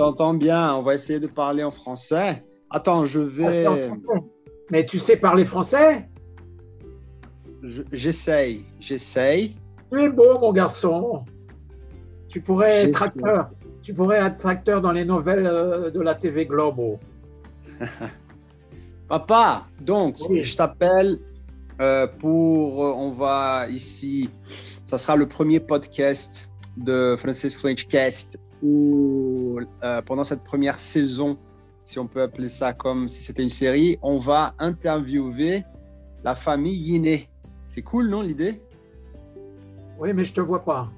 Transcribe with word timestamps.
t'entends 0.00 0.34
bien. 0.34 0.74
On 0.74 0.82
va 0.82 0.94
essayer 0.94 1.20
de 1.20 1.26
parler 1.26 1.62
en 1.62 1.70
français. 1.70 2.42
Attends, 2.70 3.04
je 3.04 3.20
vais. 3.20 3.66
Mais 4.70 4.86
tu 4.86 4.98
sais 4.98 5.16
parler 5.16 5.44
français? 5.44 6.08
J'essaye, 7.92 8.64
j'essaye. 8.78 9.56
Tu 9.92 10.02
es 10.02 10.08
beau, 10.08 10.38
mon 10.40 10.52
garçon. 10.52 11.24
Tu 12.28 12.40
pourrais 12.40 12.88
être 12.88 13.02
acteur. 13.02 13.50
Tu 13.82 13.92
pourrais 13.92 14.18
être 14.18 14.46
acteur 14.46 14.80
dans 14.80 14.92
les 14.92 15.04
nouvelles 15.04 15.46
euh, 15.46 15.90
de 15.90 16.00
la 16.00 16.14
TV 16.14 16.46
Globo. 16.46 16.98
Papa, 19.08 19.66
donc, 19.80 20.16
je 20.40 20.56
t'appelle 20.56 21.18
euh, 21.80 22.06
pour. 22.06 22.84
Euh, 22.84 22.92
on 22.96 23.10
va 23.10 23.66
ici. 23.68 24.30
Ça 24.86 24.96
sera 24.96 25.16
le 25.16 25.26
premier 25.26 25.60
podcast 25.60 26.50
de 26.76 27.16
Francis 27.18 27.54
Frenchcast 27.54 28.38
où, 28.62 29.60
pendant 30.06 30.24
cette 30.24 30.44
première 30.44 30.78
saison, 30.78 31.36
si 31.84 31.98
on 31.98 32.06
peut 32.06 32.22
appeler 32.22 32.48
ça 32.48 32.72
comme 32.72 33.08
si 33.08 33.22
c'était 33.22 33.42
une 33.42 33.50
série, 33.50 33.98
on 34.02 34.18
va 34.18 34.54
interviewer 34.58 35.64
la 36.22 36.34
famille 36.34 36.76
Yiné. 36.76 37.28
C'est 37.68 37.82
cool, 37.82 38.08
non, 38.08 38.22
l'idée? 38.22 38.60
Oui, 39.98 40.12
mais 40.12 40.24
je 40.24 40.32
te 40.32 40.40
vois 40.40 40.62
pas. 40.62 40.88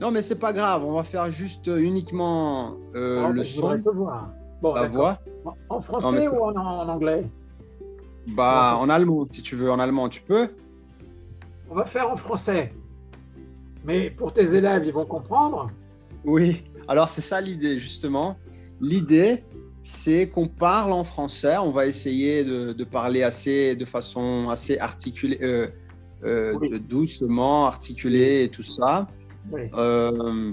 Non, 0.00 0.10
mais 0.10 0.22
c'est 0.22 0.38
pas 0.38 0.52
grave. 0.52 0.84
On 0.84 0.92
va 0.92 1.04
faire 1.04 1.30
juste 1.30 1.66
uniquement 1.66 2.76
euh, 2.94 3.24
ah, 3.26 3.30
le 3.30 3.44
son. 3.44 3.78
Te 3.78 3.88
voir. 3.90 4.30
Bon, 4.60 4.74
la 4.74 4.88
voix? 4.88 5.18
En 5.68 5.80
français 5.80 6.28
ou 6.28 6.42
en, 6.42 6.56
anglais? 6.56 7.26
Bah, 8.26 8.76
en 8.78 8.88
allemand, 8.88 9.26
si 9.30 9.42
tu 9.42 9.56
veux. 9.56 9.70
En 9.70 9.78
allemand, 9.78 10.08
tu 10.08 10.22
peux 10.22 10.48
On 11.70 11.74
va 11.74 11.84
faire 11.84 12.10
en 12.10 12.16
français. 12.16 12.72
Mais 13.84 14.10
pour 14.10 14.32
tes 14.32 14.54
élèves, 14.54 14.84
ils 14.86 14.92
vont 14.92 15.04
comprendre? 15.04 15.70
Oui. 16.24 16.64
Alors, 16.88 17.08
c'est 17.08 17.22
ça 17.22 17.40
l'idée, 17.40 17.78
justement. 17.78 18.36
L'idée, 18.80 19.44
c'est 19.82 20.28
qu'on 20.28 20.48
parle 20.48 20.92
en 20.92 21.04
français. 21.04 21.56
On 21.58 21.70
va 21.70 21.86
essayer 21.86 22.44
de, 22.44 22.84
parler 22.84 23.22
assez, 23.22 23.76
de 23.76 23.84
façon 23.84 24.48
assez 24.50 24.78
articulée. 24.78 25.38
Euh, 25.42 25.68
euh, 26.24 26.78
doucement, 26.78 27.66
articulé 27.66 28.44
et 28.44 28.48
tout 28.48 28.62
ça. 28.62 29.08
Euh, 29.52 30.52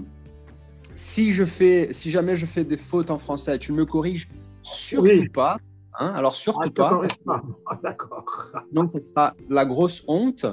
si 0.96 1.32
je 1.32 1.46
fais, 1.46 1.94
si 1.94 2.12
jamais 2.12 2.36
je 2.36 2.46
fais 2.46 2.66
des 2.66 2.78
fautes 2.78 3.10
en 3.10 3.20
français, 3.20 3.58
tu 3.58 3.72
me 3.72 3.86
corriges 3.86 4.28
surtout 4.64 5.32
pas. 5.34 5.58
Hein 6.00 6.12
Alors 6.14 6.36
surtout 6.36 6.60
ah, 6.64 6.70
pas. 6.70 7.02
Ah, 7.68 7.80
D'accord. 7.84 8.26
Donc 8.74 8.92
ce 8.92 9.00
sera 9.00 9.34
la 9.50 9.66
grosse 9.66 10.04
honte. 10.08 10.46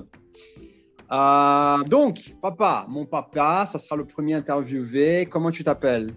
Euh, 1.11 1.85
donc, 1.85 2.35
papa, 2.43 2.87
mon 2.89 3.07
papa, 3.07 3.65
ça 3.67 3.79
sera 3.79 3.97
le 3.97 4.05
premier 4.05 4.35
interviewé. 4.35 5.27
Comment 5.27 5.51
tu 5.51 5.65
t'appelles? 5.65 6.15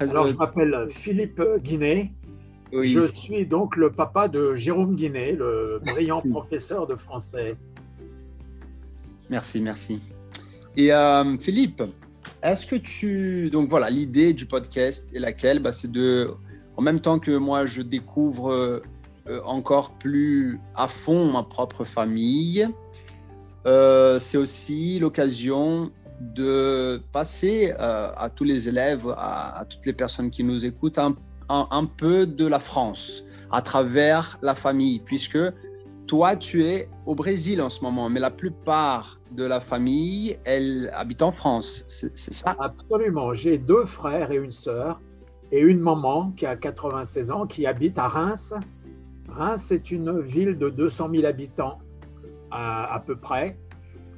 Alors, 0.00 0.26
je 0.26 0.34
m'appelle 0.34 0.86
Philippe 0.90 1.40
Guinet. 1.58 2.10
Je 2.72 3.06
suis 3.06 3.46
donc 3.46 3.76
le 3.76 3.92
papa 3.92 4.26
de 4.28 4.54
Jérôme 4.54 4.96
Guinet, 4.96 5.32
le 5.32 5.80
brillant 5.84 6.22
professeur 6.22 6.86
de 6.86 6.96
français. 6.96 7.56
Merci, 9.30 9.60
merci. 9.60 10.00
Et 10.76 10.92
euh, 10.92 11.38
Philippe, 11.38 11.82
est-ce 12.42 12.66
que 12.66 12.76
tu... 12.76 13.48
Donc 13.50 13.68
voilà, 13.68 13.90
l'idée 13.90 14.32
du 14.32 14.46
podcast 14.46 15.14
est 15.14 15.20
laquelle? 15.20 15.60
Bah, 15.60 15.70
C'est 15.70 15.92
de, 15.92 16.30
en 16.76 16.82
même 16.82 17.00
temps 17.00 17.18
que 17.20 17.36
moi, 17.36 17.66
je 17.66 17.82
découvre 17.82 18.50
euh, 18.50 19.40
encore 19.44 19.92
plus 19.98 20.58
à 20.74 20.88
fond 20.88 21.30
ma 21.30 21.42
propre 21.44 21.84
famille, 21.84 22.68
euh, 23.66 24.18
c'est 24.18 24.38
aussi 24.38 24.98
l'occasion 24.98 25.90
de 26.20 27.00
passer 27.12 27.72
à 27.78 28.30
tous 28.34 28.44
les 28.44 28.68
élèves, 28.68 29.12
à, 29.16 29.64
toutes 29.68 29.84
les 29.84 29.92
personnes 29.92 30.30
qui 30.30 30.44
nous 30.44 30.64
écoutent, 30.64 30.98
un, 30.98 31.16
un 31.48 31.84
peu 31.84 32.24
de 32.26 32.46
la 32.46 32.60
France 32.60 33.24
à 33.50 33.62
travers 33.62 34.38
la 34.42 34.54
famille, 34.54 35.00
puisque 35.04 35.38
toi, 36.06 36.36
tu 36.36 36.64
es 36.64 36.88
au 37.06 37.14
Brésil 37.14 37.62
en 37.62 37.70
ce 37.70 37.82
moment, 37.82 38.10
mais 38.10 38.20
la 38.20 38.30
plupart 38.30 39.18
de 39.32 39.44
la 39.44 39.60
famille, 39.60 40.36
elle 40.44 40.90
habite 40.92 41.22
en 41.22 41.32
France, 41.32 41.84
c'est 41.86 42.34
ça? 42.34 42.54
Absolument. 42.58 43.32
J'ai 43.32 43.56
deux 43.56 43.86
frères 43.86 44.30
et 44.30 44.36
une 44.36 44.52
sœur, 44.52 45.00
et 45.50 45.60
une 45.60 45.80
maman 45.80 46.32
qui 46.36 46.46
a 46.46 46.56
96 46.56 47.30
ans, 47.30 47.46
qui 47.46 47.66
habite 47.66 47.98
à 47.98 48.08
Reims. 48.08 48.54
Reims 49.28 49.72
est 49.72 49.90
une 49.90 50.20
ville 50.20 50.58
de 50.58 50.68
200 50.68 51.10
000 51.10 51.24
habitants 51.24 51.78
à, 52.54 53.02
peu 53.04 53.16
près, 53.16 53.56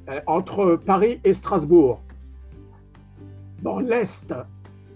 euh, 0.08 0.20
entre 0.26 0.76
Paris 0.76 1.20
et 1.24 1.32
Strasbourg, 1.32 2.00
dans 3.62 3.78
l'est, 3.78 4.32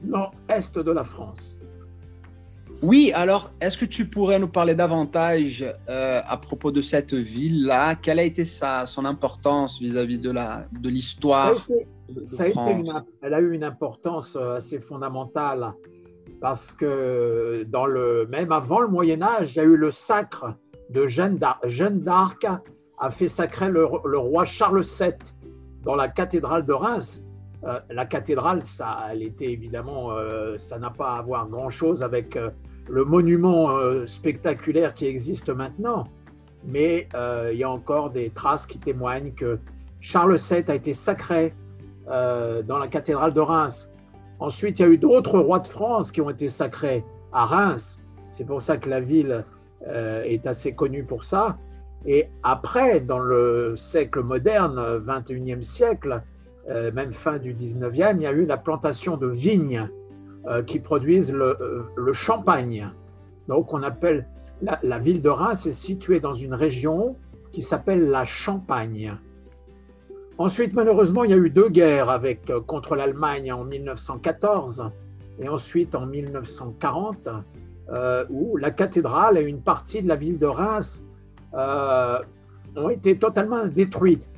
nord-est 0.05 0.79
de 0.79 0.91
la 0.91 1.05
France. 1.05 1.57
Oui, 2.83 3.13
alors 3.15 3.51
est-ce 3.61 3.77
que 3.77 3.85
tu 3.85 4.07
pourrais 4.07 4.39
nous 4.39 4.49
parler 4.49 4.75
davantage 4.75 5.67
euh, 5.89 6.23
à 6.25 6.37
propos 6.39 6.71
de 6.71 6.81
cette 6.81 7.13
ville-là? 7.13 7.95
Quelle 7.97 8.19
a 8.19 8.23
été 8.23 8.47
sa, 8.47 8.87
son 8.87 9.05
importance 9.05 9.81
vis-à-vis 9.81 10.19
de, 10.19 10.31
la, 10.31 10.65
de 10.73 10.89
l'histoire 10.89 11.67
Elle 13.23 13.35
a 13.35 13.41
eu 13.41 13.53
une 13.53 13.65
importance 13.65 14.37
euh, 14.37 14.57
assez 14.57 14.81
fondamentale 14.81 15.75
parce 16.41 16.73
que 16.73 17.65
dans 17.69 17.85
le, 17.85 18.27
même 18.31 18.51
avant 18.51 18.81
le 18.81 18.89
Moyen 18.89 19.21
Âge, 19.21 19.53
il 19.55 19.57
y 19.59 19.61
a 19.61 19.65
eu 19.65 19.77
le 19.77 19.91
sacre 19.91 20.55
de 20.89 21.07
Jeanne 21.07 21.37
d'Arc. 21.37 22.47
A 23.01 23.11
fait 23.11 23.29
sacrer 23.29 23.71
le, 23.71 23.85
roi 23.85 24.45
Charles 24.45 24.83
VII 24.83 25.13
dans 25.83 25.97
la 25.97 26.09
cathédrale 26.09 26.65
de 26.65 26.73
Reims. 26.73 27.25
Euh, 27.65 27.81
la 27.91 28.07
cathédrale, 28.07 28.63
ça, 28.65 28.99
elle 29.11 29.23
était 29.23 29.51
évidemment, 29.51 30.11
ça 30.59 30.79
n'a 30.79 30.91
pas 30.91 31.17
à 31.17 31.23
voir 31.23 31.49
grand-chose 31.49 32.03
avec 32.03 32.39
le 32.91 33.05
monument 33.05 33.71
euh, 33.71 34.07
spectaculaire 34.07 34.95
qui 34.95 35.07
existe 35.07 35.49
maintenant, 35.49 36.05
mais 36.65 37.09
euh, 37.15 37.51
il 37.53 37.59
y 37.59 37.65
a 37.65 37.71
encore 37.71 38.11
des 38.11 38.31
traces 38.31 38.67
qui 38.67 38.79
témoignent 38.79 39.33
que 39.33 39.59
Charles 40.01 40.37
VII 40.37 40.65
a 40.69 40.75
été 40.75 40.93
sacré 40.93 41.55
euh, 42.09 42.63
dans 42.63 42.79
la 42.79 42.89
cathédrale 42.89 43.33
de 43.33 43.41
Reims. 43.41 43.91
Ensuite, 44.41 44.79
il 44.79 44.83
y 44.83 44.85
a 44.87 44.89
eu 44.89 44.99
d'autres 44.99 45.39
rois 45.39 45.61
de 45.61 45.69
France 45.69 46.11
qui 46.11 46.21
ont 46.21 46.31
été 46.31 46.49
sacrés 46.49 47.05
à 47.33 47.45
Reims. 47.47 48.01
C'est 48.31 48.45
pour 48.45 48.63
ça 48.63 48.77
que 48.77 48.89
la 48.89 49.01
ville 49.01 49.45
est 49.87 50.47
assez 50.47 50.75
connue 50.75 51.05
pour 51.05 51.25
ça. 51.25 51.59
Et 52.07 52.29
après, 52.43 53.01
dans 53.01 53.19
le 53.19 53.75
siècle 53.77 54.23
moderne, 54.23 54.99
21e 54.99 55.63
siècle, 55.63 56.23
même 56.69 57.13
fin 57.13 57.39
du 57.39 57.53
19e, 57.53 58.17
il 58.17 58.23
y 58.23 58.27
a 58.27 58.33
eu 58.33 58.47
la 58.47 58.57
plantation 58.57 59.17
de 59.17 59.27
vignes 59.27 59.89
euh, 60.47 60.63
qui 60.63 60.79
produisent 60.79 61.35
euh, 61.35 61.85
le, 61.95 62.13
champagne. 62.15 62.89
Donc 63.47 63.75
on 63.75 63.83
appelle 63.83 64.27
la, 64.63 64.97
ville 64.97 65.21
de 65.21 65.29
Reims 65.29 65.67
est 65.67 65.73
située 65.73 66.19
dans 66.19 66.33
une 66.33 66.55
région 66.55 67.17
qui 67.53 67.61
s'appelle 67.61 68.09
la 68.09 68.25
Champagne. 68.25 69.19
Ensuite, 70.39 70.73
malheureusement, 70.73 71.25
il 71.25 71.31
y 71.31 71.35
a 71.35 71.37
eu 71.37 71.51
deux 71.51 71.69
guerres 71.69 72.09
avec, 72.09 72.49
euh, 72.49 72.59
contre 72.63 72.97
l'Allemagne 72.97 73.53
en 73.53 73.65
1914 73.65 74.91
et 75.41 75.49
ensuite 75.51 75.95
en 75.95 76.07
1940, 76.07 77.29
où 78.31 78.57
la 78.57 78.71
cathédrale 78.71 79.37
et 79.37 79.43
une 79.43 79.61
partie 79.61 80.01
de 80.01 80.09
la 80.09 80.17
ville 80.17 80.39
de 80.39 80.47
Reims 80.47 81.05
ont 81.53 82.89
été 82.89 83.17
totalement 83.17 83.67
détruites. 83.67 84.29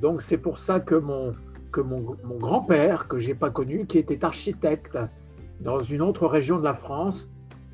donc 0.00 0.22
c'est 0.22 0.38
pour 0.38 0.58
ça 0.58 0.80
que 0.80 0.94
mon, 0.94 1.32
que 1.72 1.80
mon, 1.80 2.02
grand-père, 2.38 3.08
que 3.08 3.18
j'ai 3.18 3.34
pas 3.34 3.50
connu, 3.50 3.86
qui 3.86 3.98
était 3.98 4.24
architecte 4.24 4.98
dans 5.60 5.80
une 5.80 6.02
autre 6.02 6.26
région 6.26 6.58
de 6.58 6.64
la 6.64 6.74
France, 6.74 7.30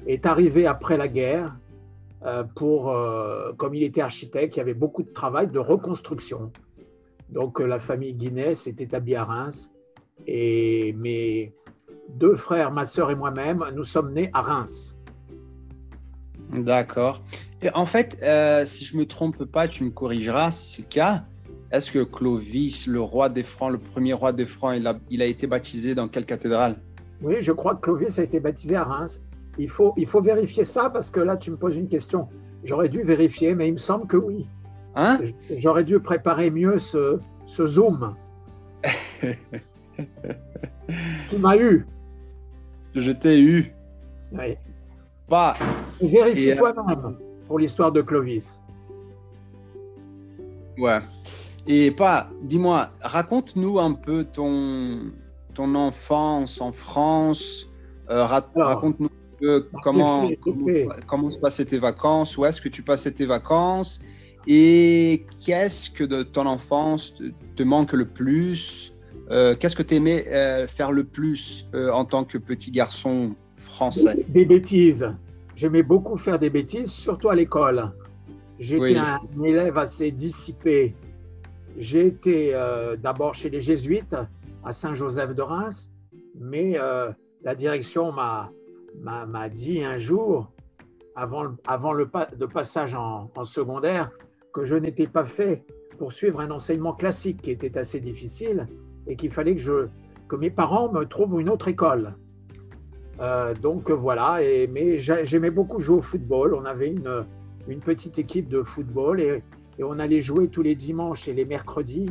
est 0.07 0.25
arrivé 0.25 0.67
après 0.67 0.97
la 0.97 1.09
guerre 1.09 1.57
euh, 2.25 2.45
pour, 2.57 2.91
euh, 2.91 3.53
comme 3.57 3.75
il 3.75 3.83
était 3.83 4.01
architecte, 4.01 4.57
il 4.57 4.59
y 4.59 4.63
avait 4.63 4.75
beaucoup 4.75 5.03
de 5.03 5.13
travail 5.13 5.49
de 5.49 5.59
reconstruction. 5.59 6.53
Donc 7.29 7.61
euh, 7.61 7.67
la 7.67 7.79
famille 7.79 8.15
Guinness 8.15 8.63
s'est 8.63 8.77
établie 8.79 9.15
à 9.15 9.25
Reims 9.25 9.71
et 10.27 10.95
mes 10.95 11.53
deux 12.09 12.37
frères, 12.37 12.73
ma 12.73 12.87
sœur 12.87 13.11
et 13.11 13.15
moi-même, 13.15 13.65
nous 13.75 13.85
sommes 13.85 14.13
nés 14.13 14.31
à 14.33 14.41
Reims. 14.41 14.97
D'accord. 16.51 17.23
En 17.75 17.87
fait, 17.87 18.19
si 18.67 18.85
je 18.85 18.97
me 18.97 19.07
trompe 19.07 19.45
pas, 19.45 19.69
tu 19.69 19.85
me 19.85 19.91
corrigeras 19.91 20.51
si 20.51 20.77
c'est 20.77 20.83
le 20.83 20.89
cas. 20.89 21.25
Est-ce 21.71 21.93
que 21.93 22.03
Clovis, 22.03 22.87
le 22.87 23.01
roi 23.01 23.29
des 23.29 23.43
Francs, 23.43 23.71
le 23.71 23.79
premier 23.79 24.15
roi 24.15 24.33
des 24.33 24.47
Francs, 24.47 24.75
il 24.77 24.87
a, 24.87 24.99
il 25.11 25.21
a 25.21 25.27
été 25.27 25.47
baptisé 25.47 25.95
dans 25.95 26.09
quelle 26.09 26.25
cathédrale? 26.25 26.77
Oui, 27.21 27.37
je 27.41 27.53
crois 27.53 27.75
que 27.75 27.83
Clovis 27.83 28.19
a 28.19 28.23
été 28.23 28.41
baptisé 28.41 28.77
à 28.77 28.85
Reims. 28.85 29.21
Il 29.59 29.69
faut, 29.69 29.93
il 29.97 30.07
faut 30.07 30.23
vérifier 30.23 30.65
ça 30.65 30.89
parce 30.89 31.11
que 31.11 31.21
là, 31.21 31.37
tu 31.37 31.51
me 31.51 31.57
poses 31.57 31.77
une 31.77 31.89
question. 31.89 32.29
J'aurais 32.65 32.89
dû 32.89 33.03
vérifier, 33.03 33.55
mais 33.55 33.69
il 33.69 33.73
me 33.75 33.79
semble 33.79 34.07
que 34.07 34.17
oui. 34.17 34.47
Hein? 34.95 35.19
J'aurais 35.59 35.85
dû 35.85 36.01
préparer 36.01 36.51
mieux 36.51 36.79
ce, 36.79 37.19
ce 37.47 37.67
zoom. 37.67 38.15
tu 41.31 41.37
m'as 41.39 41.57
eu. 41.57 41.87
Je 42.95 43.13
t'ai 43.13 43.41
eu. 43.43 43.75
Oui. 44.33 44.57
Pas. 45.29 45.55
Vérifie 46.01 46.57
toi-même 46.57 47.19
pour 47.49 47.59
l'histoire 47.59 47.91
de 47.91 48.03
Clovis. 48.03 48.61
Ouais. 50.79 51.01
Et 51.67 51.91
pas, 51.91 52.31
dis-moi, 52.43 52.91
raconte-nous 53.01 53.81
un 53.81 53.93
peu 53.93 54.25
ton, 54.25 55.11
ton 55.55 55.75
enfance 55.75 56.61
en 56.61 56.73
France. 56.73 57.69
Raconte-nous 58.07 59.11
comment, 59.83 60.31
comment, 61.07 61.31
se 61.31 61.39
passaient 61.39 61.65
tes 61.65 61.79
vacances, 61.79 62.37
où 62.39 62.45
est-ce 62.45 62.61
que 62.61 62.69
tu 62.69 62.83
passais 62.83 63.13
tes 63.13 63.27
vacances 63.27 64.01
et 64.47 65.27
qu'est-ce 65.45 65.91
que 65.91 66.05
de 66.05 66.23
ton 66.23 66.47
enfance 66.47 67.15
te, 67.57 67.63
manque 67.63 67.93
le 67.93 68.07
plus 68.07 68.95
Qu'est-ce 69.29 69.77
que 69.77 69.83
tu 69.83 69.97
aimais 69.97 70.25
faire 70.69 70.91
le 70.91 71.05
plus 71.05 71.67
en 71.75 72.07
tant 72.07 72.25
que 72.25 72.39
petit 72.39 72.71
garçon 72.71 73.35
français? 73.59 74.25
Des 74.29 74.47
bêtises. 74.47 75.07
J'aimais 75.59 75.83
beaucoup 75.83 76.17
faire 76.17 76.39
des 76.39 76.51
bêtises, 76.51 76.93
surtout 76.93 77.31
à 77.31 77.35
l'école. 77.35 77.91
J'étais 78.61 78.97
un 78.97 79.19
élève 79.43 79.77
assez 79.77 80.13
dissipé. 80.13 80.95
J'ai 81.77 82.07
été 82.07 82.55
euh, 82.55 82.95
d'abord 82.95 83.35
chez 83.35 83.51
les 83.51 83.61
jésuites 83.61 84.15
à 84.65 84.73
Saint-Joseph 84.73 85.35
de 85.35 85.43
Reims, 85.43 85.91
mais 86.39 86.79
euh, 86.79 87.11
la 87.43 87.57
direction 87.57 88.13
m'a 88.13 89.49
dit 89.49 89.83
un 89.83 89.99
jour, 89.99 90.49
avant, 91.17 91.43
le, 91.43 91.57
avant 91.67 91.93
le, 91.93 92.07
passage 92.07 92.95
en, 92.95 93.29
en 93.35 93.45
secondaire, 93.45 94.13
que 94.55 94.65
je 94.65 94.77
n'étais 94.77 95.09
pas 95.09 95.25
fait 95.25 95.65
pour 95.99 96.13
suivre 96.13 96.39
un 96.39 96.53
enseignement 96.53 96.93
classique 96.93 97.43
qui 97.43 97.51
était 97.51 97.77
assez 97.77 97.99
difficile 97.99 98.69
et 99.09 99.17
qu'il 99.17 99.33
fallait 99.33 99.57
que, 99.57 99.61
je, 99.61 99.89
que 100.29 100.37
mes 100.37 100.51
parents 100.51 100.93
me 100.93 101.03
trouvent 101.05 101.41
une 101.41 101.49
autre 101.49 101.67
école. 101.67 102.15
Euh, 103.21 103.55
donc 103.55 103.91
voilà, 103.91 104.43
et, 104.43 104.67
mais 104.67 104.99
j'aimais 104.99 105.51
beaucoup 105.51 105.81
jouer 105.81 105.99
au 105.99 106.03
football. 106.03 106.55
On 106.55 106.65
avait 106.65 106.89
une, 106.89 107.81
petite 107.81 108.19
équipe 108.19 108.49
de 108.49 108.63
football 108.63 109.21
et, 109.21 109.43
on 109.81 109.99
allait 109.99 110.23
jouer 110.23 110.49
tous 110.49 110.63
les 110.63 110.75
dimanches 110.75 111.29
et 111.29 111.33
les 111.33 111.45
mercredis, 111.45 112.11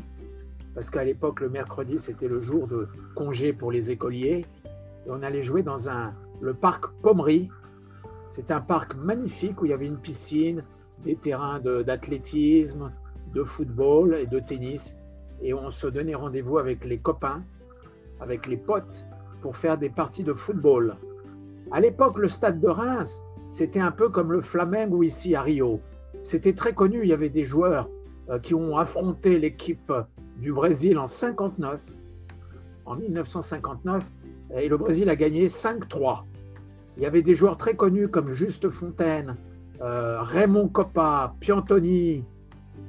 parce 0.74 0.90
qu'à 0.90 1.04
l'époque, 1.04 1.42
le 1.42 1.50
mercredi, 1.50 1.98
c'était 1.98 2.30
le 2.30 2.40
jour 2.40 2.68
de 2.68 2.88
congé 3.14 3.52
pour 3.52 3.72
les 3.72 3.92
écoliers. 3.92 4.46
Et 5.06 5.10
on 5.10 5.22
allait 5.22 5.44
jouer 5.44 5.64
dans 5.64 5.90
un, 5.90 6.14
le 6.40 6.54
parc 6.54 6.86
Pommery. 7.02 7.50
C'est 8.30 8.52
un 8.52 8.62
parc 8.62 8.96
magnifique 8.96 9.62
où 9.62 9.66
il 9.66 9.72
y 9.72 9.74
avait 9.74 9.88
une 9.88 9.98
piscine, 9.98 10.64
des 11.04 11.16
terrains 11.16 11.60
d'athlétisme, 11.60 12.92
de 13.34 13.44
football 13.44 14.16
et 14.16 14.28
de 14.28 14.40
tennis. 14.40 14.96
Et 15.42 15.54
on 15.54 15.70
se 15.70 15.88
donnait 15.88 16.16
rendez-vous 16.16 16.58
avec 16.58 16.86
les 16.86 16.98
copains, 16.98 17.44
avec 18.20 18.48
les 18.48 18.58
potes, 18.58 19.06
pour 19.42 19.58
faire 19.58 19.78
des 19.78 19.90
parties 19.90 20.24
de 20.24 20.34
football. 20.34 20.96
À 21.72 21.80
l'époque, 21.80 22.18
le 22.18 22.28
stade 22.28 22.60
de 22.60 22.68
Reims, 22.68 23.22
c'était 23.50 23.80
un 23.80 23.92
peu 23.92 24.10
comme 24.10 24.32
le 24.32 24.42
Flamengo 24.42 25.04
ici 25.04 25.36
à 25.36 25.42
Rio. 25.42 25.80
C'était 26.22 26.54
très 26.54 26.74
connu, 26.74 27.00
il 27.04 27.10
y 27.10 27.14
avait 27.14 27.30
des 27.30 27.46
joueurs 27.46 27.90
euh, 28.30 28.40
qui 28.40 28.54
ont 28.54 28.78
affronté 28.78 29.40
l'équipe 29.40 29.92
du 30.38 30.52
Brésil 30.52 30.98
en 30.98 31.08
59, 31.08 31.82
en 32.86 32.96
1959, 32.96 34.06
et 34.58 34.68
le 34.68 34.78
Brésil 34.78 35.10
a 35.10 35.16
gagné 35.16 35.48
5-3. 35.48 36.24
Il 36.98 37.04
y 37.04 37.06
avait 37.06 37.22
des 37.22 37.36
joueurs 37.36 37.58
très 37.58 37.76
connus 37.76 38.08
comme 38.08 38.32
Juste 38.32 38.70
Fontaine, 38.70 39.36
euh, 39.82 40.22
Raymond 40.22 40.68
Coppa, 40.68 41.36
Piantoni, 41.40 42.24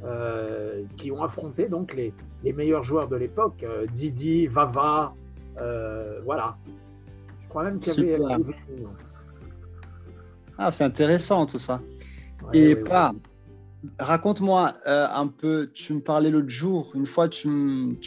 euh, 0.04 0.82
qui 0.96 1.10
ont 1.10 1.22
affronté 1.22 1.68
donc 1.68 1.94
les, 1.94 2.12
meilleurs 2.52 2.84
joueurs 2.84 3.08
de 3.08 3.16
l'époque, 3.16 3.64
Didi, 3.92 4.46
Vava, 4.46 5.14
voilà. 6.24 6.56
Je 7.42 7.48
crois 7.48 7.64
même 7.64 7.78
qu'il 7.80 8.04
y 8.04 8.14
avait 8.14 8.24
ah, 10.58 10.72
c'est 10.72 10.82
intéressant 10.82 11.46
tout 11.46 11.58
ça. 11.58 11.80
Et 12.52 12.74
pas, 12.74 13.14
raconte-moi 13.98 14.72
euh, 14.86 15.06
un 15.08 15.28
peu, 15.28 15.70
tu 15.72 15.94
me 15.94 16.00
parlais 16.00 16.30
l'autre 16.30 16.48
jour, 16.48 16.90
une 16.94 17.06
fois 17.06 17.28
tu 17.28 17.48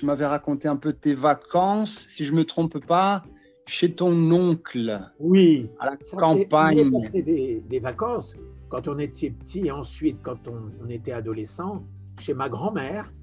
m'avais 0.04 0.26
raconté 0.26 0.68
un 0.68 0.76
peu 0.76 0.92
tes 0.92 1.14
vacances, 1.14 2.08
si 2.10 2.26
je 2.26 2.34
ne 2.34 2.40
me 2.40 2.46
trompe 2.46 2.86
pas, 2.86 3.24
chez 3.66 3.94
ton 3.94 4.14
oncle. 4.32 5.00
Oui, 5.20 5.70
à 5.80 5.92
la 5.92 5.98
campagne. 6.18 6.92
On 6.94 7.00
des, 7.00 7.64
des, 7.66 7.80
vacances 7.80 8.36
quand 8.68 8.90
on 8.90 9.00
était 9.00 9.30
petit 9.30 9.68
et 9.68 9.72
ensuite 9.72 10.18
quand 10.22 10.40
on, 10.48 10.90
était 10.90 11.14
adolescent 11.14 11.84
chez 12.20 12.34
ma 12.34 12.50
grand-mère, 12.50 13.14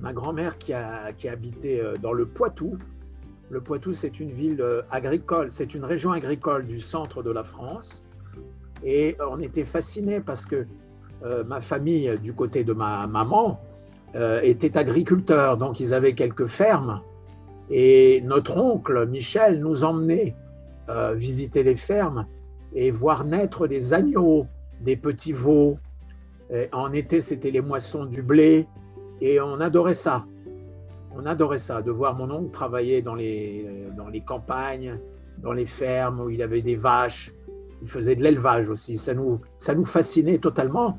ma 0.00 0.14
grand-mère 0.14 0.56
qui, 0.56 0.72
a, 0.72 1.12
qui 1.12 1.28
habitait 1.28 1.80
euh, 1.80 1.96
dans 1.98 2.14
le 2.14 2.26
Poitou. 2.26 2.78
Le 3.50 3.60
Poitou, 3.60 3.92
c'est 3.94 4.20
une 4.20 4.30
ville 4.30 4.60
euh, 4.60 4.82
agricole, 4.90 5.48
c'est 5.50 5.74
une 5.74 5.84
région 5.84 6.12
agricole 6.12 6.66
du 6.66 6.80
centre 6.80 7.22
de 7.22 7.30
la 7.30 7.44
France. 7.44 8.04
Et 8.84 9.16
on 9.30 9.40
était 9.40 9.64
fascinés 9.64 10.20
parce 10.20 10.46
que 10.46 10.66
euh, 11.24 11.42
ma 11.44 11.60
famille, 11.60 12.14
du 12.22 12.32
côté 12.32 12.64
de 12.64 12.72
ma 12.72 13.06
maman, 13.06 13.60
euh, 14.14 14.40
était 14.42 14.78
agriculteur, 14.78 15.56
donc 15.56 15.80
ils 15.80 15.92
avaient 15.92 16.14
quelques 16.14 16.46
fermes. 16.46 17.00
Et 17.70 18.22
notre 18.24 18.56
oncle 18.56 19.06
Michel 19.06 19.60
nous 19.60 19.84
emmenait 19.84 20.34
euh, 20.88 21.12
visiter 21.14 21.62
les 21.62 21.76
fermes 21.76 22.26
et 22.74 22.90
voir 22.90 23.24
naître 23.24 23.66
des 23.66 23.92
agneaux, 23.92 24.46
des 24.80 24.96
petits 24.96 25.32
veaux. 25.32 25.76
en 26.72 26.92
été, 26.92 27.20
c'était 27.20 27.50
les 27.50 27.60
moissons 27.60 28.04
du 28.06 28.22
blé 28.22 28.66
et 29.20 29.40
on 29.40 29.60
adorait 29.60 29.94
ça. 29.94 30.24
On 31.16 31.26
adorait 31.26 31.58
ça, 31.58 31.82
de 31.82 31.90
voir 31.90 32.14
mon 32.14 32.30
oncle 32.30 32.50
travailler 32.50 33.02
dans 33.02 33.14
les, 33.14 33.82
dans 33.96 34.08
les 34.08 34.20
campagnes, 34.20 34.98
dans 35.38 35.52
les 35.52 35.66
fermes 35.66 36.20
où 36.20 36.30
il 36.30 36.42
avait 36.42 36.62
des 36.62 36.76
vaches 36.76 37.32
il 37.82 37.88
faisait 37.88 38.16
de 38.16 38.22
l'élevage 38.22 38.68
aussi. 38.68 38.96
Ça 38.96 39.14
nous, 39.14 39.40
ça 39.56 39.74
nous 39.74 39.84
fascinait 39.84 40.38
totalement. 40.38 40.98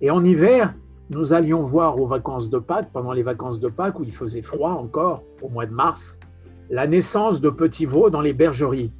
Et 0.00 0.10
en 0.10 0.24
hiver, 0.24 0.74
nous 1.10 1.32
allions 1.32 1.62
voir 1.62 1.98
aux 1.98 2.06
vacances 2.06 2.50
de 2.50 2.58
Pâques, 2.58 2.90
pendant 2.92 3.12
les 3.12 3.22
vacances 3.22 3.60
de 3.60 3.68
Pâques, 3.68 3.98
où 3.98 4.04
il 4.04 4.14
faisait 4.14 4.42
froid 4.42 4.72
encore, 4.72 5.22
au 5.42 5.48
mois 5.48 5.66
de 5.66 5.72
mars, 5.72 6.18
la 6.70 6.86
naissance 6.86 7.40
de 7.40 7.50
petits 7.50 7.86
veaux 7.86 8.10
dans 8.10 8.20
les 8.20 8.32
bergeries. 8.32 8.92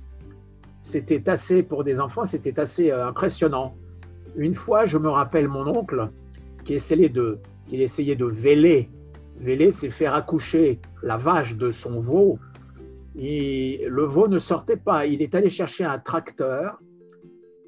C'était 0.82 1.28
assez, 1.28 1.62
pour 1.62 1.84
des 1.84 2.00
enfants, 2.00 2.24
c'était 2.24 2.58
assez 2.58 2.90
euh, 2.90 3.06
impressionnant. 3.06 3.74
Une 4.36 4.54
fois, 4.54 4.86
je 4.86 4.98
me 4.98 5.08
rappelle 5.08 5.48
mon 5.48 5.66
oncle 5.66 6.10
qui 6.64 6.74
essayait 6.74 7.08
de, 7.08 7.38
qui 7.66 7.82
essayait 7.82 8.16
de 8.16 8.24
véler. 8.24 8.88
Véler, 9.40 9.70
c'est 9.70 9.88
faire 9.88 10.14
accoucher 10.14 10.80
la 11.02 11.16
vache 11.16 11.56
de 11.56 11.70
son 11.70 11.98
veau. 11.98 12.38
Le 13.14 14.02
veau 14.04 14.28
ne 14.28 14.38
sortait 14.38 14.76
pas. 14.76 15.06
Il 15.06 15.22
est 15.22 15.34
allé 15.34 15.48
chercher 15.48 15.84
un 15.84 15.98
tracteur 15.98 16.78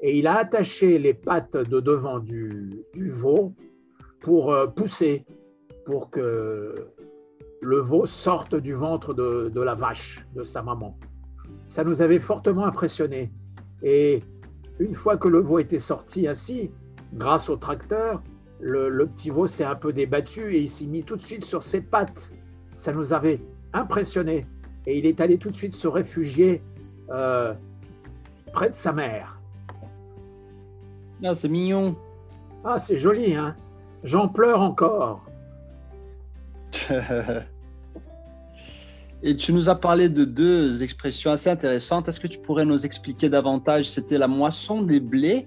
et 0.03 0.19
il 0.19 0.27
a 0.27 0.37
attaché 0.37 0.99
les 0.99 1.15
pattes 1.15 1.57
de 1.57 1.81
devant 1.81 2.19
du, 2.19 2.85
veau 2.95 3.55
pour 4.21 4.53
euh, 4.53 4.67
pousser, 4.67 5.25
pour 5.87 6.11
que 6.11 6.89
le 7.63 7.79
veau 7.79 8.05
sorte 8.05 8.55
du 8.55 8.75
ventre 8.75 9.15
de, 9.15 9.61
la 9.61 9.75
vache, 9.75 10.27
de 10.35 10.43
sa 10.43 10.63
maman. 10.63 10.99
Ça 11.69 11.85
nous 11.85 12.03
avait 12.03 12.19
fortement 12.19 12.67
impressionnés. 12.67 13.33
Et 13.83 14.23
une 14.79 14.95
fois 14.95 15.17
que 15.17 15.29
le 15.29 15.39
veau 15.39 15.59
était 15.61 15.79
sorti 15.79 16.27
ainsi, 16.27 16.71
grâce 17.15 17.49
au 17.49 17.57
tracteur, 17.57 18.23
le, 18.63 19.07
petit 19.07 19.31
veau 19.31 19.47
s'est 19.49 19.65
un 19.65 19.75
peu 19.75 19.93
débattu 19.93 20.55
et 20.55 20.61
il 20.61 20.69
s'est 20.69 20.87
mis 20.87 21.03
tout 21.03 21.17
de 21.17 21.23
suite 21.23 21.45
sur 21.45 21.63
ses 21.63 21.81
pattes. 21.81 22.33
Ça 22.77 22.93
nous 22.93 23.13
avait 23.13 23.41
impressionnés. 23.73 24.47
Et 24.87 24.99
il 24.99 25.07
est 25.07 25.21
allé 25.21 25.39
tout 25.39 25.51
de 25.51 25.57
suite 25.57 25.75
se 25.75 25.89
réfugier 25.89 26.63
euh, 27.11 27.53
près 28.53 28.71
de 28.71 28.75
sa 28.75 28.93
mère. 28.93 29.39
Ah, 31.25 31.35
c'est 31.35 31.49
mignon. 31.49 31.97
Ah, 32.65 32.79
c'est 32.79 32.99
joli, 32.99 33.35
hein 33.35 33.57
J'en 34.05 34.29
pleure 34.29 34.61
encore. 34.61 35.25
Et 39.25 39.37
tu 39.37 39.53
nous 39.53 39.71
as 39.71 39.77
parlé 39.77 40.09
de 40.09 40.25
deux 40.25 40.83
expressions 40.83 41.31
assez 41.31 41.49
intéressantes. 41.49 42.09
Est-ce 42.09 42.19
que 42.19 42.27
tu 42.27 42.39
pourrais 42.39 42.65
nous 42.65 42.85
expliquer 42.85 43.29
davantage? 43.29 43.89
C'était 43.89 44.19
la 44.19 44.27
moisson 44.27 44.83
des 44.83 44.99
blés 44.99 45.47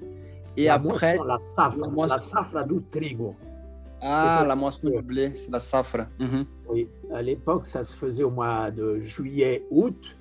et 0.58 0.70
après. 0.70 1.18
la 1.26 1.40
safra, 1.52 2.08
la, 2.08 2.18
safra 2.18 2.64
du 2.64 2.82
trigo. 2.92 3.36
Ah, 4.02 4.44
la 4.48 4.56
moisson 4.56 4.90
du 4.90 5.02
blé, 5.02 5.32
c'est 5.36 5.50
la 5.50 5.60
safra. 5.60 6.08
Mhm. 6.20 6.46
Oui, 6.70 6.88
à 7.14 7.22
l'époque, 7.22 7.66
ça 7.66 7.84
se 7.84 7.96
faisait 7.96 8.24
au 8.24 8.32
mois 8.32 8.72
de 8.72 9.02
juillet, 9.04 9.64
août, 9.72 10.16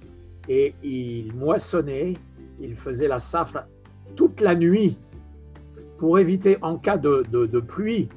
et 0.48 0.74
il 0.82 1.34
moissonnait, 1.34 2.14
il 2.60 2.76
faisait 2.76 3.08
la 3.08 3.18
safra 3.18 3.66
toute 4.16 4.40
la 4.40 4.54
nuit 4.54 4.96
pour 5.98 6.18
éviter 6.18 6.58
en 6.62 6.76
cas 6.76 6.96
de, 6.96 7.60
pluie, 7.60 8.08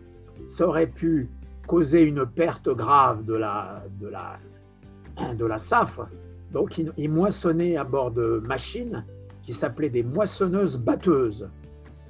ça 0.48 0.68
aurait 0.68 0.88
pu 0.88 1.30
causer 1.68 2.02
une 2.02 2.26
perte 2.26 2.70
grave 2.70 3.26
de 3.26 3.34
la, 3.34 3.84
de 4.00 4.08
la, 4.08 5.34
de 5.34 5.46
la 5.46 5.58
safre. 5.58 6.08
Donc, 6.52 6.78
il, 6.78 7.10
moissonnait 7.10 7.78
à 7.78 7.84
bord 7.84 8.12
de 8.12 8.42
machines 8.46 9.06
qui 9.44 9.54
s'appelaient 9.54 9.90
des 9.90 10.04
moissonneuses 10.04 10.78
batteuses 10.78 11.50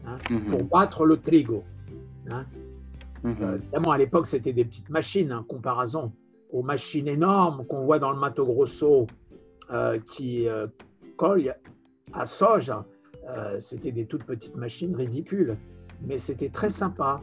hein, 0.08 0.18
mhm. 0.30 0.46
pour 0.46 0.64
battre 0.64 1.06
le 1.06 1.18
trigo. 1.18 1.64
Hein. 2.32 2.46
Mhm. 3.24 3.36
Euh, 3.42 3.56
évidemment, 3.56 3.92
à 3.92 3.98
l'époque, 3.98 4.28
c'était 4.28 4.54
des 4.54 4.66
petites 4.66 4.90
machines 4.90 5.34
en 5.34 5.44
comparaison 5.44 6.12
aux 6.52 6.64
machines 6.64 7.08
énormes 7.08 7.66
qu'on 7.66 7.84
voit 7.84 8.00
dans 8.00 8.12
le 8.12 8.20
Mato 8.20 8.46
Grosso 8.46 9.08
euh, 9.72 10.00
qui 10.14 10.48
euh, 10.48 10.68
collent 11.18 11.56
à 12.14 12.26
soja 12.26 12.86
c'était 13.60 13.92
des 13.92 14.06
toutes 14.06 14.24
petites 14.24 14.56
machines 14.56 14.96
ridicules, 14.96 15.58
mais 16.02 16.18
c'était 16.18 16.48
très 16.48 16.70
sympa. 16.70 17.22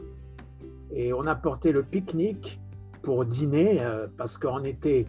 Et 0.93 1.11
on 1.13 1.25
a 1.25 1.33
porté 1.33 1.71
le 1.71 1.81
pique-nique 1.81 2.59
pour 3.01 3.25
dîner, 3.25 3.79
parce 4.15 4.37
qu'en 4.37 4.63
été, 4.63 5.07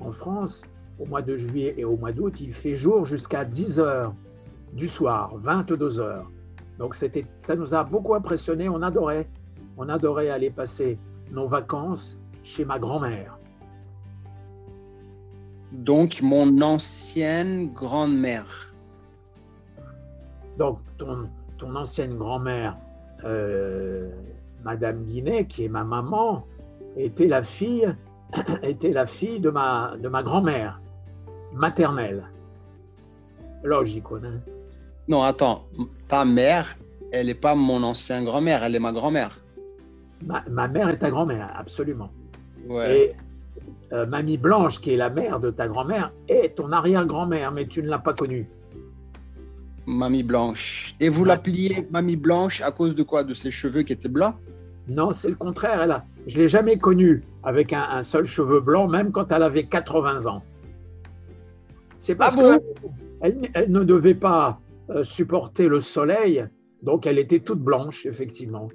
en 0.00 0.10
France, 0.10 0.62
au 0.98 1.06
mois 1.06 1.22
de 1.22 1.36
juillet 1.36 1.74
et 1.76 1.84
au 1.84 1.96
mois 1.96 2.10
d'août, 2.10 2.40
il 2.40 2.52
fait 2.52 2.74
jour 2.74 3.04
jusqu'à 3.04 3.44
10 3.44 3.78
heures 3.78 4.12
du 4.72 4.88
soir, 4.88 5.36
22 5.36 6.00
heures. 6.00 6.28
Donc 6.78 6.94
c'était, 6.94 7.26
ça 7.40 7.54
nous 7.54 7.74
a 7.74 7.84
beaucoup 7.84 8.14
impressionné, 8.14 8.68
on 8.68 8.82
adorait, 8.82 9.28
on 9.76 9.88
adorait 9.88 10.30
aller 10.30 10.50
passer 10.50 10.98
nos 11.30 11.46
vacances 11.46 12.18
chez 12.42 12.64
ma 12.64 12.78
grand-mère. 12.78 13.38
Donc 15.72 16.20
mon 16.22 16.60
ancienne 16.60 17.72
grand-mère. 17.72 18.74
Donc 20.58 20.78
ton, 20.98 21.28
ton 21.58 21.74
ancienne 21.74 22.16
grand-mère, 22.16 22.76
euh, 23.24 24.10
Madame 24.62 25.04
Guinet, 25.04 25.46
qui 25.46 25.64
est 25.64 25.68
ma 25.68 25.84
maman, 25.84 26.44
était 26.96 27.26
la 27.26 27.42
fille, 27.42 27.94
était 28.62 28.92
la 28.92 29.06
fille 29.06 29.40
de 29.40 29.50
ma, 29.50 29.94
de 29.98 30.08
ma 30.08 30.22
grand-mère 30.22 30.80
maternelle. 31.52 32.24
Logique, 33.62 34.04
hein 34.12 34.40
Non, 35.08 35.22
attends, 35.22 35.66
ta 36.08 36.24
mère, 36.24 36.76
elle 37.12 37.26
n'est 37.26 37.34
pas 37.34 37.54
mon 37.54 37.82
ancien 37.82 38.22
grand-mère, 38.22 38.64
elle 38.64 38.74
est 38.74 38.80
ma 38.80 38.92
grand-mère. 38.92 39.38
Ma, 40.22 40.68
mère 40.68 40.88
est 40.88 40.98
ta 40.98 41.10
grand-mère, 41.10 41.52
absolument. 41.56 42.10
Et 42.88 43.12
euh, 43.92 44.06
Mamie 44.06 44.38
Blanche, 44.38 44.80
qui 44.80 44.94
est 44.94 44.96
la 44.96 45.10
mère 45.10 45.38
de 45.40 45.50
ta 45.50 45.68
grand-mère, 45.68 46.12
est 46.28 46.56
ton 46.56 46.72
arrière-grand-mère, 46.72 47.52
mais 47.52 47.66
tu 47.66 47.82
ne 47.82 47.88
l'as 47.88 47.98
pas 47.98 48.14
connue. 48.14 48.48
Mamie 49.86 50.22
Blanche. 50.22 50.94
Et 51.00 51.10
vous 51.10 51.24
l'appeliez 51.26 51.86
Mamie 51.90 52.16
Blanche 52.16 52.62
à 52.62 52.70
cause 52.70 52.94
de 52.94 53.02
quoi? 53.02 53.22
De 53.22 53.34
ses 53.34 53.50
cheveux 53.50 53.82
qui 53.82 53.92
étaient 53.92 54.08
blancs? 54.08 54.36
Non, 54.88 55.12
c'est 55.12 55.28
le 55.28 55.34
contraire. 55.34 55.82
Elle 55.82 55.90
a, 55.90 56.04
je 56.26 56.38
ne 56.38 56.42
l'ai 56.42 56.48
jamais 56.48 56.78
connue 56.78 57.22
avec 57.42 57.74
un, 57.74 58.00
seul 58.00 58.24
cheveu 58.24 58.60
blanc, 58.60 58.88
même 58.88 59.12
quand 59.12 59.30
elle 59.30 59.42
avait 59.42 59.64
80 59.64 60.26
ans. 60.26 60.42
C'est 61.98 62.14
parce 62.14 62.36
ah 62.38 62.58
qu'elle 63.20 63.50
elle 63.54 63.70
ne 63.70 63.84
devait 63.84 64.14
pas 64.14 64.58
supporter 65.02 65.68
le 65.68 65.80
soleil, 65.80 66.46
donc 66.82 67.06
elle 67.06 67.18
était 67.18 67.40
toute 67.40 67.60
blanche, 67.60 68.06
effectivement. 68.06 68.68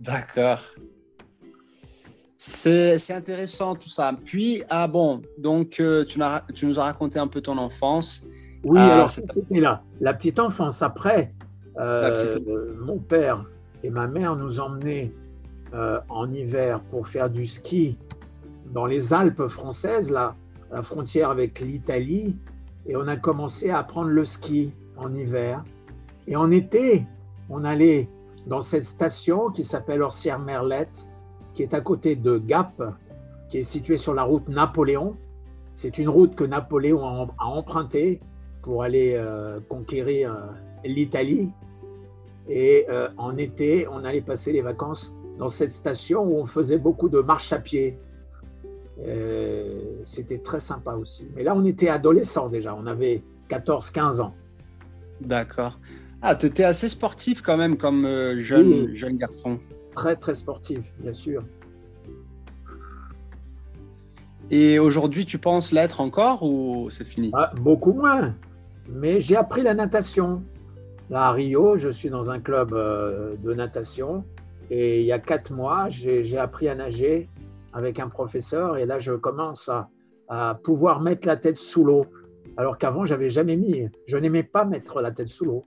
D'accord. 0.00 0.62
C'est 2.36 3.10
intéressant 3.10 3.74
tout 3.74 3.88
ça. 3.88 4.12
Puis, 4.24 4.62
ah 4.70 4.86
bon, 4.86 5.22
donc 5.38 5.80
euh, 5.80 6.04
tu, 6.04 6.20
tu, 6.54 6.66
nous 6.66 6.78
as 6.78 6.84
raconté 6.84 7.18
un 7.18 7.26
peu 7.26 7.40
ton 7.40 7.58
enfance. 7.58 8.24
Oui, 8.62 8.78
ah, 8.80 8.94
alors 8.94 9.10
c'était 9.10 9.42
là. 9.50 9.82
La 10.00 10.14
petite 10.14 10.38
enfance. 10.38 10.80
Après, 10.80 11.34
euh, 11.78 12.38
mon 12.80 12.98
père 12.98 13.44
et 13.82 13.90
ma 13.90 14.06
mère 14.06 14.36
nous 14.36 14.60
emmenaient 14.60 15.12
euh, 15.74 15.98
en 16.08 16.32
hiver 16.32 16.80
pour 16.90 17.08
faire 17.08 17.28
du 17.28 17.46
ski 17.46 17.98
dans 18.72 18.86
les 18.86 19.12
Alpes 19.12 19.48
françaises, 19.48 20.08
là, 20.08 20.36
à 20.70 20.76
la 20.76 20.82
frontière 20.82 21.30
avec 21.30 21.58
l'Italie. 21.60 22.36
Et 22.88 22.96
on 22.96 23.06
a 23.06 23.16
commencé 23.16 23.70
à 23.70 23.78
apprendre 23.78 24.08
le 24.08 24.24
ski 24.24 24.72
en 24.96 25.14
hiver. 25.14 25.62
Et 26.26 26.36
en 26.36 26.50
été, 26.50 27.04
on 27.50 27.64
allait 27.64 28.08
dans 28.46 28.62
cette 28.62 28.84
station 28.84 29.50
qui 29.50 29.62
s'appelle 29.62 30.02
Orsières-Merlette, 30.02 31.06
qui 31.54 31.62
est 31.62 31.74
à 31.74 31.80
côté 31.80 32.16
de 32.16 32.38
Gap, 32.38 32.82
qui 33.48 33.58
est 33.58 33.62
située 33.62 33.98
sur 33.98 34.14
la 34.14 34.22
route 34.22 34.48
Napoléon. 34.48 35.16
C'est 35.76 35.98
une 35.98 36.08
route 36.08 36.34
que 36.34 36.44
Napoléon 36.44 37.28
a 37.38 37.44
empruntée 37.44 38.20
pour 38.62 38.82
aller 38.82 39.14
euh, 39.14 39.60
conquérir 39.68 40.32
euh, 40.32 40.46
l'Italie. 40.84 41.50
Et 42.48 42.86
euh, 42.88 43.08
en 43.18 43.36
été, 43.36 43.86
on 43.88 44.04
allait 44.04 44.22
passer 44.22 44.52
les 44.52 44.62
vacances 44.62 45.14
dans 45.38 45.48
cette 45.48 45.70
station 45.70 46.22
où 46.22 46.38
on 46.38 46.46
faisait 46.46 46.78
beaucoup 46.78 47.08
de 47.08 47.20
marche 47.20 47.52
à 47.52 47.58
pied. 47.58 47.98
C'était 50.04 50.38
très 50.38 50.60
sympa 50.60 50.92
aussi. 50.92 51.26
Mais 51.36 51.42
là, 51.42 51.54
on 51.54 51.64
était 51.64 51.88
adolescents 51.88 52.48
déjà, 52.48 52.74
on 52.74 52.86
avait 52.86 53.22
14-15 53.50 54.20
ans. 54.20 54.34
D'accord. 55.20 55.78
Ah, 56.20 56.34
tu 56.34 56.46
étais 56.46 56.64
assez 56.64 56.88
sportif 56.88 57.42
quand 57.42 57.56
même 57.56 57.76
comme 57.76 58.04
jeune, 58.38 58.94
jeune 58.94 59.16
garçon. 59.16 59.60
Très, 59.94 60.16
très 60.16 60.34
sportif, 60.34 60.92
bien 60.98 61.12
sûr. 61.12 61.44
Et 64.50 64.78
aujourd'hui, 64.78 65.26
tu 65.26 65.38
penses 65.38 65.72
l'être 65.72 66.00
encore 66.00 66.42
ou 66.42 66.88
c'est 66.90 67.04
fini? 67.04 67.30
Ah, 67.34 67.52
Beaucoup 67.54 67.92
moins 67.92 68.34
mais 68.88 69.20
j'ai 69.20 69.36
appris 69.36 69.62
la 69.62 69.74
natation. 69.74 70.42
Là, 71.10 71.26
à 71.26 71.32
Rio, 71.32 71.76
je 71.78 71.88
suis 71.88 72.10
dans 72.10 72.30
un 72.30 72.40
club 72.40 72.72
euh, 72.72 73.36
de 73.42 73.54
natation 73.54 74.24
et 74.70 75.00
il 75.00 75.06
y 75.06 75.12
a 75.12 75.18
quatre 75.18 75.52
mois, 75.52 75.88
j'ai 75.88 76.36
appris 76.36 76.68
à 76.68 76.74
nager 76.74 77.28
avec 77.78 78.00
un 78.00 78.08
professeur 78.08 78.76
et 78.76 78.86
là, 78.86 78.98
je 78.98 79.12
commence 79.12 79.70
à, 80.28 80.58
pouvoir 80.62 81.00
mettre 81.00 81.26
la 81.26 81.38
tête 81.38 81.58
sous 81.58 81.84
l'eau. 81.84 82.04
Alors 82.58 82.76
qu'avant, 82.76 83.06
j'avais 83.06 83.30
jamais 83.30 83.56
mis, 83.56 83.88
je 84.06 84.16
n'aimais 84.18 84.42
pas 84.42 84.66
mettre 84.66 85.00
la 85.00 85.10
tête 85.10 85.28
sous 85.28 85.46
l'eau. 85.46 85.64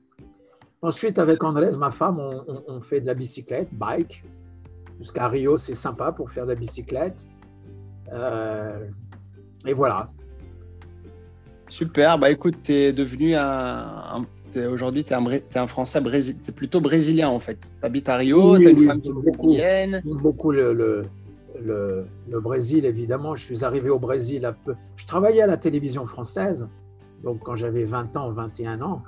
Ensuite, 0.83 1.17
avec 1.17 1.43
Andrés, 1.43 1.75
ma 1.77 1.89
femme, 1.89 2.19
on, 2.19 2.81
fait 2.81 3.01
de 3.01 3.07
la 3.07 3.15
bicyclette, 3.15 3.69
bike. 3.73 4.23
Jusqu'à 4.99 5.27
Rio, 5.27 5.57
c'est 5.57 5.73
sympa 5.73 6.11
pour 6.11 6.29
faire 6.29 6.43
de 6.43 6.49
la 6.49 6.55
bicyclette. 6.55 7.27
Euh, 8.13 8.87
et 9.65 9.73
voilà. 9.73 10.11
Super, 11.69 12.19
bah 12.19 12.29
écoute, 12.29 12.55
tu 12.63 12.73
es 12.73 12.93
devenu 12.93 13.33
un. 13.35 14.25
Aujourd'hui, 14.71 15.03
tu 15.03 15.13
es, 15.13 15.15
es, 15.15 15.57
un 15.57 15.67
Français, 15.67 16.01
tu 16.03 16.49
es 16.49 16.51
plutôt 16.51 16.81
brésilien 16.81 17.29
en 17.29 17.39
fait. 17.39 17.73
Tu 17.79 17.85
habites 17.85 18.09
à 18.09 18.17
Rio, 18.17 18.59
tu 18.59 18.67
as 18.67 18.71
une 18.71 19.01
qui 19.01 19.09
est 19.09 19.11
brésilienne. 19.11 20.01
J'aime 20.05 20.17
beaucoup 20.17 20.51
le, 20.51 20.73
le, 20.73 21.05
le, 21.65 22.39
Brésil, 22.41 22.85
évidemment. 22.85 23.35
Je 23.35 23.43
suis 23.43 23.63
arrivé 23.63 23.89
au 23.89 23.99
Brésil 23.99 24.45
un 24.45 24.53
peu. 24.53 24.75
Je 24.95 25.05
travaillais 25.05 25.41
à 25.41 25.47
la 25.47 25.57
télévision 25.57 26.05
française, 26.05 26.67
donc 27.23 27.39
quand 27.39 27.55
j'avais 27.55 27.83
20 27.83 28.17
ans, 28.17 28.29
21 28.31 28.81
ans. 28.81 29.03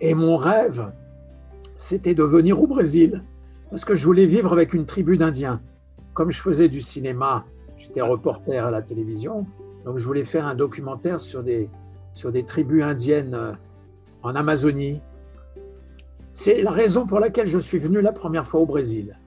Et 0.00 0.14
mon 0.14 0.36
rêve, 0.36 0.92
c'était 1.76 2.14
de 2.14 2.22
venir 2.22 2.60
au 2.60 2.66
Brésil, 2.66 3.22
parce 3.70 3.84
que 3.84 3.94
je 3.94 4.04
voulais 4.04 4.26
vivre 4.26 4.52
avec 4.52 4.74
une 4.74 4.86
tribu 4.86 5.16
d'Indiens. 5.16 5.60
Comme 6.14 6.30
je 6.30 6.40
faisais 6.40 6.68
du 6.68 6.80
cinéma, 6.80 7.44
j'étais 7.76 8.00
reporter 8.00 8.58
à 8.58 8.70
la 8.70 8.82
télévision, 8.82 9.46
donc 9.84 9.98
je 9.98 10.04
voulais 10.04 10.24
faire 10.24 10.46
un 10.46 10.54
documentaire 10.54 11.20
sur 11.20 11.42
des, 11.42 11.68
sur 12.12 12.32
des 12.32 12.44
tribus 12.44 12.82
indiennes 12.82 13.34
euh, 13.34 13.52
en 14.22 14.34
Amazonie. 14.34 15.00
C'est 16.32 16.60
la 16.62 16.70
raison 16.70 17.06
pour 17.06 17.20
laquelle 17.20 17.46
je 17.46 17.58
suis 17.58 17.78
venu 17.78 18.00
la 18.00 18.12
première 18.12 18.46
fois 18.46 18.60
au 18.60 18.66
Brésil. 18.66 19.18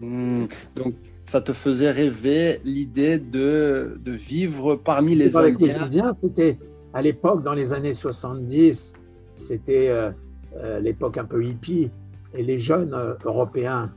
Hmm. 0.00 0.46
donc 0.74 0.94
ça 1.26 1.40
te 1.40 1.52
faisait 1.52 1.90
rêver 1.90 2.60
l'idée 2.64 3.18
de, 3.18 3.98
de, 4.04 4.12
vivre 4.12 4.76
parmi 4.76 5.14
les 5.14 5.36
Indiens? 5.36 6.12
C'était 6.12 6.58
à 6.94 7.02
l'époque, 7.02 7.42
dans 7.42 7.54
les 7.54 7.72
années 7.72 7.94
70, 7.94 8.94
c'était 9.34 9.88
euh, 9.88 10.10
euh, 10.56 10.80
l'époque 10.80 11.16
un 11.18 11.24
peu 11.24 11.44
hippie, 11.44 11.90
et 12.34 12.42
les 12.42 12.58
jeunes 12.58 12.96
européens, 13.24 13.90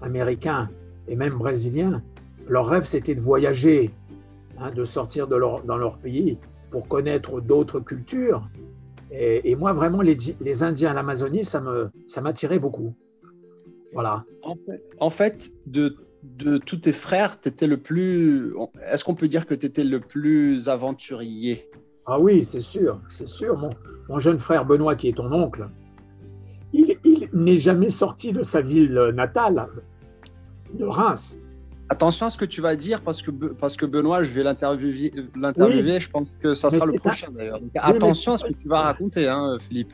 américains 0.00 0.68
et 1.08 1.16
même 1.16 1.34
brésiliens, 1.34 2.02
leur 2.48 2.66
rêve 2.66 2.84
c'était 2.86 3.14
de 3.14 3.20
voyager, 3.20 3.90
Hein, 4.60 4.72
de 4.72 4.84
sortir 4.84 5.28
de 5.28 5.36
leur, 5.36 5.62
dans 5.62 5.76
leur 5.76 5.98
pays 5.98 6.36
pour 6.70 6.88
connaître 6.88 7.40
d'autres 7.40 7.78
cultures. 7.78 8.48
Et, 9.10 9.54
moi, 9.56 9.72
vraiment, 9.72 10.02
les, 10.02 10.16
les 10.40 10.62
Indiens 10.62 10.90
à 10.90 10.94
l'Amazonie, 10.94 11.44
ça 11.44 11.60
m'attirait 12.20 12.56
ça 12.56 12.60
beaucoup. 12.60 12.94
Voilà. 13.94 14.24
En 15.00 15.10
fait, 15.10 15.50
de, 15.66 15.96
de 16.22 16.58
tous 16.58 16.78
tes 16.78 16.92
frères, 16.92 17.40
tu 17.40 17.48
étais 17.48 17.66
le 17.66 17.76
plus. 17.76 18.54
Est-ce 18.90 19.04
qu'on 19.04 19.14
peut 19.14 19.28
dire 19.28 19.46
que 19.46 19.54
tu 19.54 19.66
étais 19.66 19.84
le 19.84 20.00
plus 20.00 20.68
aventurier? 20.68 21.68
Ah 22.06 22.18
oui, 22.18 22.44
c'est 22.44 22.60
sûr, 22.60 23.00
c'est 23.08 23.28
sûr. 23.28 23.56
Mon, 23.58 23.70
mon, 24.08 24.18
jeune 24.18 24.38
frère 24.38 24.64
Benoît, 24.64 24.96
qui 24.96 25.08
est 25.08 25.16
ton 25.16 25.30
oncle, 25.32 25.68
il, 26.72 26.96
il 27.04 27.28
n'est 27.32 27.58
jamais 27.58 27.90
sorti 27.90 28.32
de 28.32 28.42
sa 28.42 28.60
ville 28.60 29.12
natale, 29.14 29.68
de 30.74 30.84
Reims. 30.84 31.38
Attention 31.90 32.26
à 32.26 32.30
ce 32.30 32.36
que 32.36 32.44
tu 32.44 32.60
vas 32.60 32.76
dire 32.76 33.00
parce 33.00 33.22
que, 33.22 33.30
parce 33.30 33.76
que 33.76 33.86
Benoît, 33.86 34.22
je 34.22 34.30
vais 34.30 34.42
l'interviewer. 34.42 35.10
Je 36.00 36.10
pense 36.10 36.28
que 36.40 36.52
ça 36.52 36.68
sera 36.68 36.84
le 36.84 36.94
prochain 36.94 37.28
d'ailleurs. 37.30 37.60
attention 37.76 38.34
à 38.34 38.38
ce 38.38 38.44
que 38.44 38.52
tu 38.52 38.68
vas 38.68 38.82
raconter, 38.82 39.26
hein, 39.26 39.56
Philippe. 39.60 39.92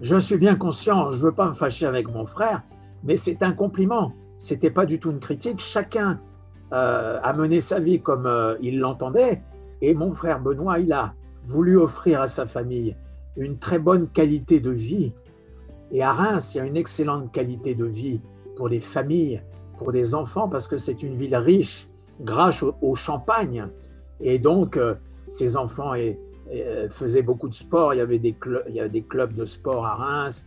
Je 0.00 0.16
suis 0.16 0.36
bien 0.36 0.54
conscient, 0.56 1.12
je 1.12 1.18
ne 1.18 1.22
veux 1.24 1.32
pas 1.32 1.46
me 1.46 1.52
fâcher 1.52 1.86
avec 1.86 2.08
mon 2.08 2.24
frère, 2.24 2.62
mais 3.04 3.16
c'est 3.16 3.42
un 3.42 3.52
compliment. 3.52 4.12
C'était 4.38 4.70
pas 4.70 4.86
du 4.86 5.00
tout 5.00 5.10
une 5.10 5.18
critique. 5.18 5.60
Chacun 5.60 6.20
euh, 6.72 7.18
a 7.22 7.32
mené 7.32 7.60
sa 7.60 7.80
vie 7.80 8.00
comme 8.00 8.26
euh, 8.26 8.56
il 8.62 8.78
l'entendait. 8.78 9.42
Et 9.82 9.94
mon 9.94 10.14
frère 10.14 10.40
Benoît, 10.40 10.78
il 10.78 10.92
a 10.92 11.12
voulu 11.46 11.76
offrir 11.76 12.22
à 12.22 12.28
sa 12.28 12.46
famille 12.46 12.96
une 13.36 13.58
très 13.58 13.78
bonne 13.78 14.08
qualité 14.08 14.60
de 14.60 14.70
vie. 14.70 15.12
Et 15.90 16.02
à 16.02 16.12
Reims, 16.12 16.54
il 16.54 16.58
y 16.58 16.60
a 16.60 16.64
une 16.64 16.76
excellente 16.76 17.32
qualité 17.32 17.74
de 17.74 17.84
vie 17.84 18.20
pour 18.56 18.68
les 18.68 18.80
familles 18.80 19.42
pour 19.76 19.92
des 19.92 20.14
enfants 20.14 20.48
parce 20.48 20.66
que 20.68 20.76
c'est 20.76 21.02
une 21.02 21.16
ville 21.16 21.36
riche 21.36 21.88
grâce 22.20 22.62
au, 22.62 22.94
champagne. 22.94 23.66
Et 24.20 24.38
donc, 24.38 24.76
euh, 24.76 24.94
ces 25.26 25.56
enfants 25.56 25.94
euh, 25.94 26.88
faisaient 26.90 27.22
beaucoup 27.22 27.48
de 27.48 27.54
sport. 27.54 27.94
Il 27.94 27.98
y 27.98 28.00
avait 28.00 28.18
des, 28.18 28.36
il 28.68 28.74
y 28.74 28.80
a 28.80 28.88
des 28.88 29.02
clubs 29.02 29.34
de 29.34 29.44
sport 29.44 29.84
à 29.84 29.94
Reims. 29.94 30.46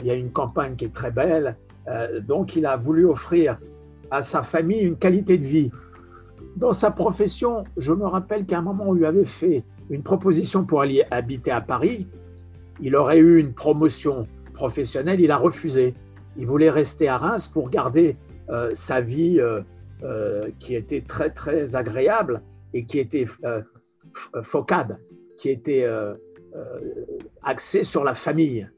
Il 0.00 0.06
y 0.06 0.10
a 0.10 0.14
une 0.14 0.30
campagne 0.30 0.76
qui 0.76 0.84
est 0.86 0.94
très 0.94 1.12
belle. 1.12 1.56
Donc, 2.22 2.56
il 2.56 2.66
a 2.66 2.76
voulu 2.76 3.04
offrir 3.04 3.58
à 4.10 4.22
sa 4.22 4.42
famille 4.42 4.80
une 4.80 4.96
qualité 4.96 5.38
de 5.38 5.44
vie. 5.44 5.70
dans 6.56 6.72
sa 6.72 6.90
profession, 6.90 7.64
je 7.76 7.92
me 7.92 8.06
rappelle 8.06 8.46
qu'à 8.46 8.58
un 8.58 8.62
moment, 8.62 8.84
on 8.88 8.92
lui 8.92 9.06
avait 9.06 9.24
fait 9.24 9.64
une 9.90 10.02
proposition 10.02 10.64
pour 10.64 10.80
aller 10.82 11.04
habiter 11.10 11.50
à 11.50 11.60
Paris. 11.60 12.06
Il 12.80 12.94
aurait 12.96 13.18
eu 13.18 13.38
une 13.38 13.52
promotion 13.52 14.26
professionnelle, 14.52 15.20
il 15.20 15.30
a 15.30 15.36
refusé. 15.36 15.94
Il 16.36 16.46
voulait 16.46 16.70
rester 16.70 17.08
à 17.08 17.16
Reims 17.16 17.48
pour 17.48 17.70
garder 17.70 18.16
euh, 18.50 18.70
sa 18.74 19.00
vie 19.00 19.40
euh, 19.40 19.62
euh, 20.02 20.50
qui 20.58 20.74
était 20.74 21.02
très 21.02 21.30
très 21.30 21.76
agréable 21.76 22.42
et 22.72 22.84
qui 22.84 22.98
était 22.98 23.26
focade, 24.42 24.98
qui 25.36 25.50
était 25.50 25.86
axée 27.42 27.84
sur 27.84 28.04
la 28.04 28.14
famille. 28.14 28.68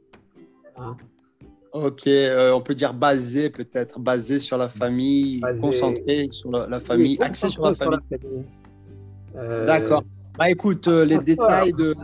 Hein. 0.76 0.96
Ok, 1.84 2.08
on 2.08 2.60
peut 2.62 2.74
dire 2.74 2.94
basé 2.94 3.50
peut-être, 3.50 4.00
basé 4.00 4.38
sur 4.38 4.56
la 4.56 4.68
famille, 4.68 5.40
concentré 5.60 6.28
sur 6.30 6.50
la, 6.50 6.80
famille, 6.80 7.18
axé 7.20 7.48
sur 7.48 7.66
la 7.66 7.74
famille. 7.74 7.98
D'accord. 9.66 10.02
Bah 10.38 10.50
écoute, 10.50 10.86
les 10.86 11.18
détails 11.18 11.72
de... 11.72 11.94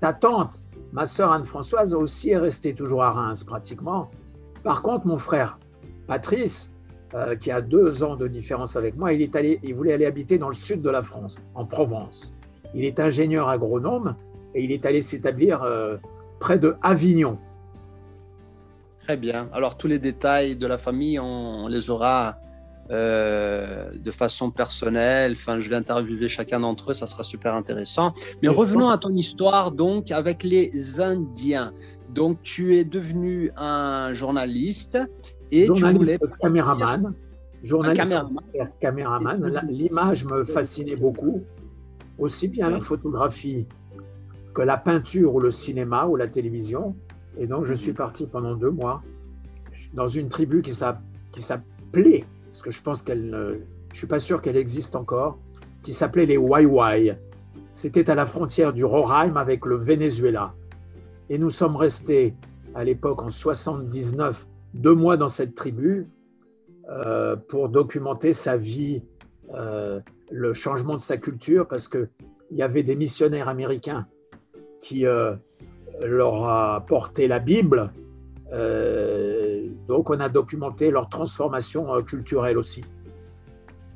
Ta 0.00 0.12
tante, 0.12 0.56
ma 0.92 1.06
sœur 1.06 1.32
Anne-Françoise 1.32 1.94
aussi 1.94 2.30
est 2.30 2.36
restée 2.38 2.74
toujours 2.74 3.02
à 3.02 3.10
Reims 3.10 3.42
pratiquement. 3.44 4.10
Par 4.62 4.82
contre, 4.82 5.06
mon 5.06 5.16
frère 5.16 5.58
Patrice, 6.06 6.70
euh, 7.14 7.36
qui 7.36 7.50
a 7.50 7.60
deux 7.60 8.02
ans 8.02 8.16
de 8.16 8.28
différence 8.28 8.76
avec 8.76 8.96
moi, 8.96 9.12
il, 9.12 9.22
est 9.22 9.36
allé, 9.36 9.60
il 9.62 9.74
voulait 9.74 9.92
aller 9.92 10.06
habiter 10.06 10.38
dans 10.38 10.48
le 10.48 10.54
sud 10.54 10.82
de 10.82 10.90
la 10.90 11.02
France, 11.02 11.36
en 11.54 11.64
Provence. 11.64 12.34
Il 12.74 12.84
est 12.84 13.00
ingénieur 13.00 13.48
agronome 13.48 14.16
et 14.54 14.64
il 14.64 14.72
est 14.72 14.84
allé 14.86 15.02
s'établir 15.02 15.62
euh, 15.62 15.96
près 16.40 16.58
de 16.58 16.74
Avignon. 16.82 17.38
Très 19.06 19.16
bien. 19.16 19.48
Alors 19.52 19.76
tous 19.76 19.86
les 19.86 20.00
détails 20.00 20.56
de 20.56 20.66
la 20.66 20.78
famille, 20.78 21.20
on, 21.20 21.68
les 21.68 21.90
aura 21.90 22.40
euh, 22.90 23.92
de 23.94 24.10
façon 24.10 24.50
personnelle. 24.50 25.34
Enfin, 25.34 25.60
je 25.60 25.70
vais 25.70 25.76
interviewer 25.76 26.28
chacun 26.28 26.58
d'entre 26.58 26.90
eux, 26.90 26.94
ça 26.94 27.06
sera 27.06 27.22
super 27.22 27.54
intéressant. 27.54 28.14
Mais 28.42 28.48
revenons 28.48 28.88
à 28.88 28.98
ton 28.98 29.10
histoire 29.10 29.70
donc 29.70 30.10
avec 30.10 30.42
les 30.42 31.00
Indiens. 31.00 31.72
Donc 32.08 32.42
tu 32.42 32.78
es 32.78 32.84
devenu 32.84 33.52
un 33.56 34.12
journaliste 34.12 34.98
et 35.52 35.68
tu 35.72 35.84
voulais 35.84 36.18
caméraman, 36.42 37.14
journaliste, 37.62 38.12
caméraman. 38.80 39.62
L'image 39.68 40.24
me 40.24 40.44
fascinait 40.44 40.96
beaucoup, 40.96 41.44
aussi 42.18 42.48
bien 42.48 42.70
la 42.70 42.80
photographie 42.80 43.68
que 44.52 44.62
la 44.62 44.78
peinture 44.78 45.32
ou 45.32 45.38
le 45.38 45.52
cinéma 45.52 46.06
ou 46.06 46.16
la 46.16 46.26
télévision. 46.26 46.96
Et 47.36 47.46
donc 47.46 47.64
je 47.64 47.74
suis 47.74 47.90
mhm. 47.90 47.96
parti 47.96 48.26
pendant 48.26 48.54
deux 48.54 48.70
mois 48.70 49.02
dans 49.94 50.08
une 50.08 50.28
tribu 50.28 50.62
qui 50.62 50.72
s'appelait, 50.72 52.24
parce 52.46 52.62
que 52.62 52.70
je 52.70 52.82
pense 52.82 53.02
qu'elle 53.02 53.30
ne, 53.30 53.60
je 53.92 53.98
suis 53.98 54.06
pas 54.06 54.18
sûr 54.18 54.42
qu'elle 54.42 54.56
existe 54.56 54.96
encore, 54.96 55.38
qui 55.82 55.92
s'appelait 55.92 56.26
les 56.26 56.36
Waiwai. 56.36 57.16
C'était 57.72 58.10
à 58.10 58.14
la 58.14 58.26
frontière 58.26 58.72
du 58.72 58.84
Roraima 58.84 59.40
avec 59.40 59.64
le 59.66 59.76
Venezuela. 59.76 60.54
Et 61.28 61.38
nous 61.38 61.50
sommes 61.50 61.76
restés 61.76 62.34
à 62.74 62.84
l'époque 62.84 63.22
en 63.22 63.30
79 63.30 64.46
deux 64.74 64.94
mois 64.94 65.16
dans 65.16 65.28
cette 65.28 65.54
tribu 65.54 66.08
euh, 66.90 67.36
pour 67.36 67.68
documenter 67.68 68.32
sa 68.32 68.56
vie, 68.56 69.02
euh, 69.54 70.00
le 70.30 70.54
changement 70.54 70.94
de 70.94 71.00
sa 71.00 71.16
culture, 71.16 71.66
parce 71.66 71.88
qu'il 71.88 72.08
y 72.50 72.62
avait 72.62 72.82
des 72.82 72.96
missionnaires 72.96 73.48
américains 73.48 74.06
qui 74.80 75.06
euh, 75.06 75.34
leur 76.00 76.48
a 76.48 76.84
porté 76.86 77.28
la 77.28 77.38
Bible. 77.38 77.90
donc 79.88 80.10
on 80.10 80.20
a 80.20 80.28
documenté 80.28 80.90
leur 80.90 81.08
transformation 81.08 82.02
culturelle 82.02 82.58
aussi. 82.58 82.84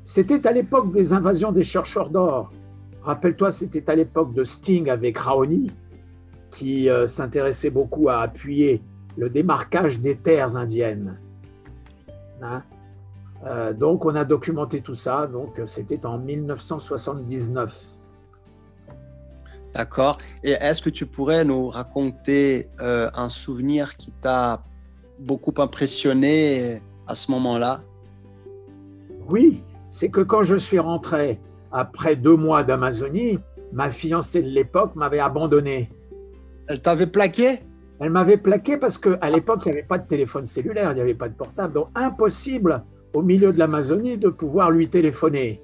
C'était 0.05 0.45
à 0.47 0.51
l'époque 0.51 0.91
des 0.91 1.13
invasions 1.13 1.51
des 1.51 1.63
chercheurs 1.63 2.09
d'or. 2.09 2.51
Rappelle-toi, 3.01 3.51
c'était 3.51 3.89
à 3.89 3.95
l'époque 3.95 4.33
de 4.33 4.43
Sting 4.43 4.89
avec 4.89 5.17
Raoni, 5.17 5.71
qui 6.51 6.89
s'intéressait 7.07 7.69
beaucoup 7.69 8.09
à 8.09 8.19
appuyer 8.19 8.81
le 9.17 9.29
démarquage 9.29 9.99
des 9.99 10.15
terres 10.17 10.55
indiennes. 10.57 11.19
Hein? 12.41 12.63
Euh, 13.45 13.73
donc 13.73 14.05
on 14.05 14.15
a 14.15 14.25
documenté 14.25 14.81
tout 14.81 14.95
ça, 14.95 15.27
donc 15.27 15.61
c'était 15.65 16.05
en 16.05 16.17
1979. 16.19 17.75
D'accord. 19.73 20.17
Et 20.43 20.51
est-ce 20.51 20.81
que 20.81 20.89
tu 20.89 21.05
pourrais 21.05 21.45
nous 21.45 21.69
raconter 21.69 22.67
euh, 22.81 23.09
un 23.13 23.29
souvenir 23.29 23.95
qui 23.97 24.11
t'a 24.11 24.63
beaucoup 25.19 25.53
impressionné 25.57 26.81
à 27.07 27.15
ce 27.15 27.31
moment-là? 27.31 27.81
Oui, 29.29 29.63
c'est 29.89 30.09
que 30.09 30.21
quand 30.21 30.43
je 30.43 30.55
suis 30.55 30.79
rentré 30.79 31.39
après 31.71 32.15
deux 32.15 32.35
mois 32.35 32.63
d'Amazonie, 32.63 33.39
ma 33.71 33.91
fiancée 33.91 34.41
de 34.41 34.49
l'époque 34.49 34.95
m'avait 34.95 35.19
abandonné. 35.19 35.89
Elle 36.67 36.81
t'avait 36.81 37.07
plaqué? 37.07 37.59
Elle 37.99 38.09
m'avait 38.09 38.37
plaqué 38.37 38.77
parce 38.77 38.97
qu'à 38.97 39.29
l'époque, 39.29 39.61
il 39.65 39.71
n'y 39.71 39.77
avait 39.77 39.87
pas 39.87 39.99
de 39.99 40.07
téléphone 40.07 40.45
cellulaire, 40.45 40.91
il 40.91 40.95
n'y 40.95 41.01
avait 41.01 41.13
pas 41.13 41.29
de 41.29 41.35
portable. 41.35 41.73
Donc, 41.73 41.87
impossible 41.95 42.83
au 43.13 43.21
milieu 43.21 43.53
de 43.53 43.59
l'Amazonie 43.59 44.17
de 44.17 44.29
pouvoir 44.29 44.71
lui 44.71 44.89
téléphoner. 44.89 45.61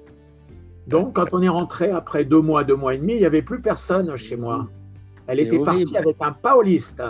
Donc, 0.88 1.14
quand 1.14 1.26
on 1.32 1.42
est 1.42 1.48
rentré 1.48 1.90
après 1.90 2.24
deux 2.24 2.40
mois, 2.40 2.64
deux 2.64 2.76
mois 2.76 2.94
et 2.94 2.98
demi, 2.98 3.12
il 3.12 3.18
n'y 3.18 3.26
avait 3.26 3.42
plus 3.42 3.60
personne 3.60 4.16
chez 4.16 4.36
moi. 4.36 4.68
Elle 5.26 5.40
était 5.40 5.58
partie 5.58 5.96
avec 5.96 6.16
un 6.20 6.32
pauliste. 6.32 7.02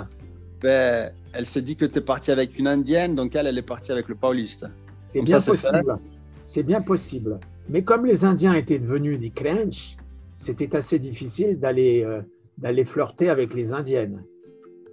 Ben, 0.61 1.13
elle 1.33 1.47
s'est 1.47 1.63
dit 1.63 1.77
que 1.77 1.85
tu 1.85 1.99
es 1.99 2.01
parti 2.01 2.33
avec 2.33 2.59
une 2.59 2.67
indienne, 2.67 3.15
donc 3.15 3.37
elle, 3.37 3.47
elle 3.47 3.59
est 3.59 3.63
partie 3.63 3.93
avec 3.93 4.09
le 4.09 4.17
pauliste. 4.17 4.67
C'est 5.09 5.23
bien 5.23 5.41
possible. 5.41 5.99
C'est 6.45 6.63
bien 6.65 6.81
possible. 6.81 7.39
Mais 7.69 7.83
comme 7.83 8.07
les 8.07 8.25
Indiens 8.25 8.55
étaient 8.55 8.79
devenus 8.79 9.19
des 9.19 9.31
clench, 9.31 9.97
c'était 10.39 10.75
assez 10.75 10.99
difficile 10.99 11.59
d'aller 11.61 12.03
euh, 12.05 12.23
d'aller 12.57 12.85
flirter 12.85 13.29
avec 13.29 13.55
les 13.55 13.73
Indiennes. 13.73 14.25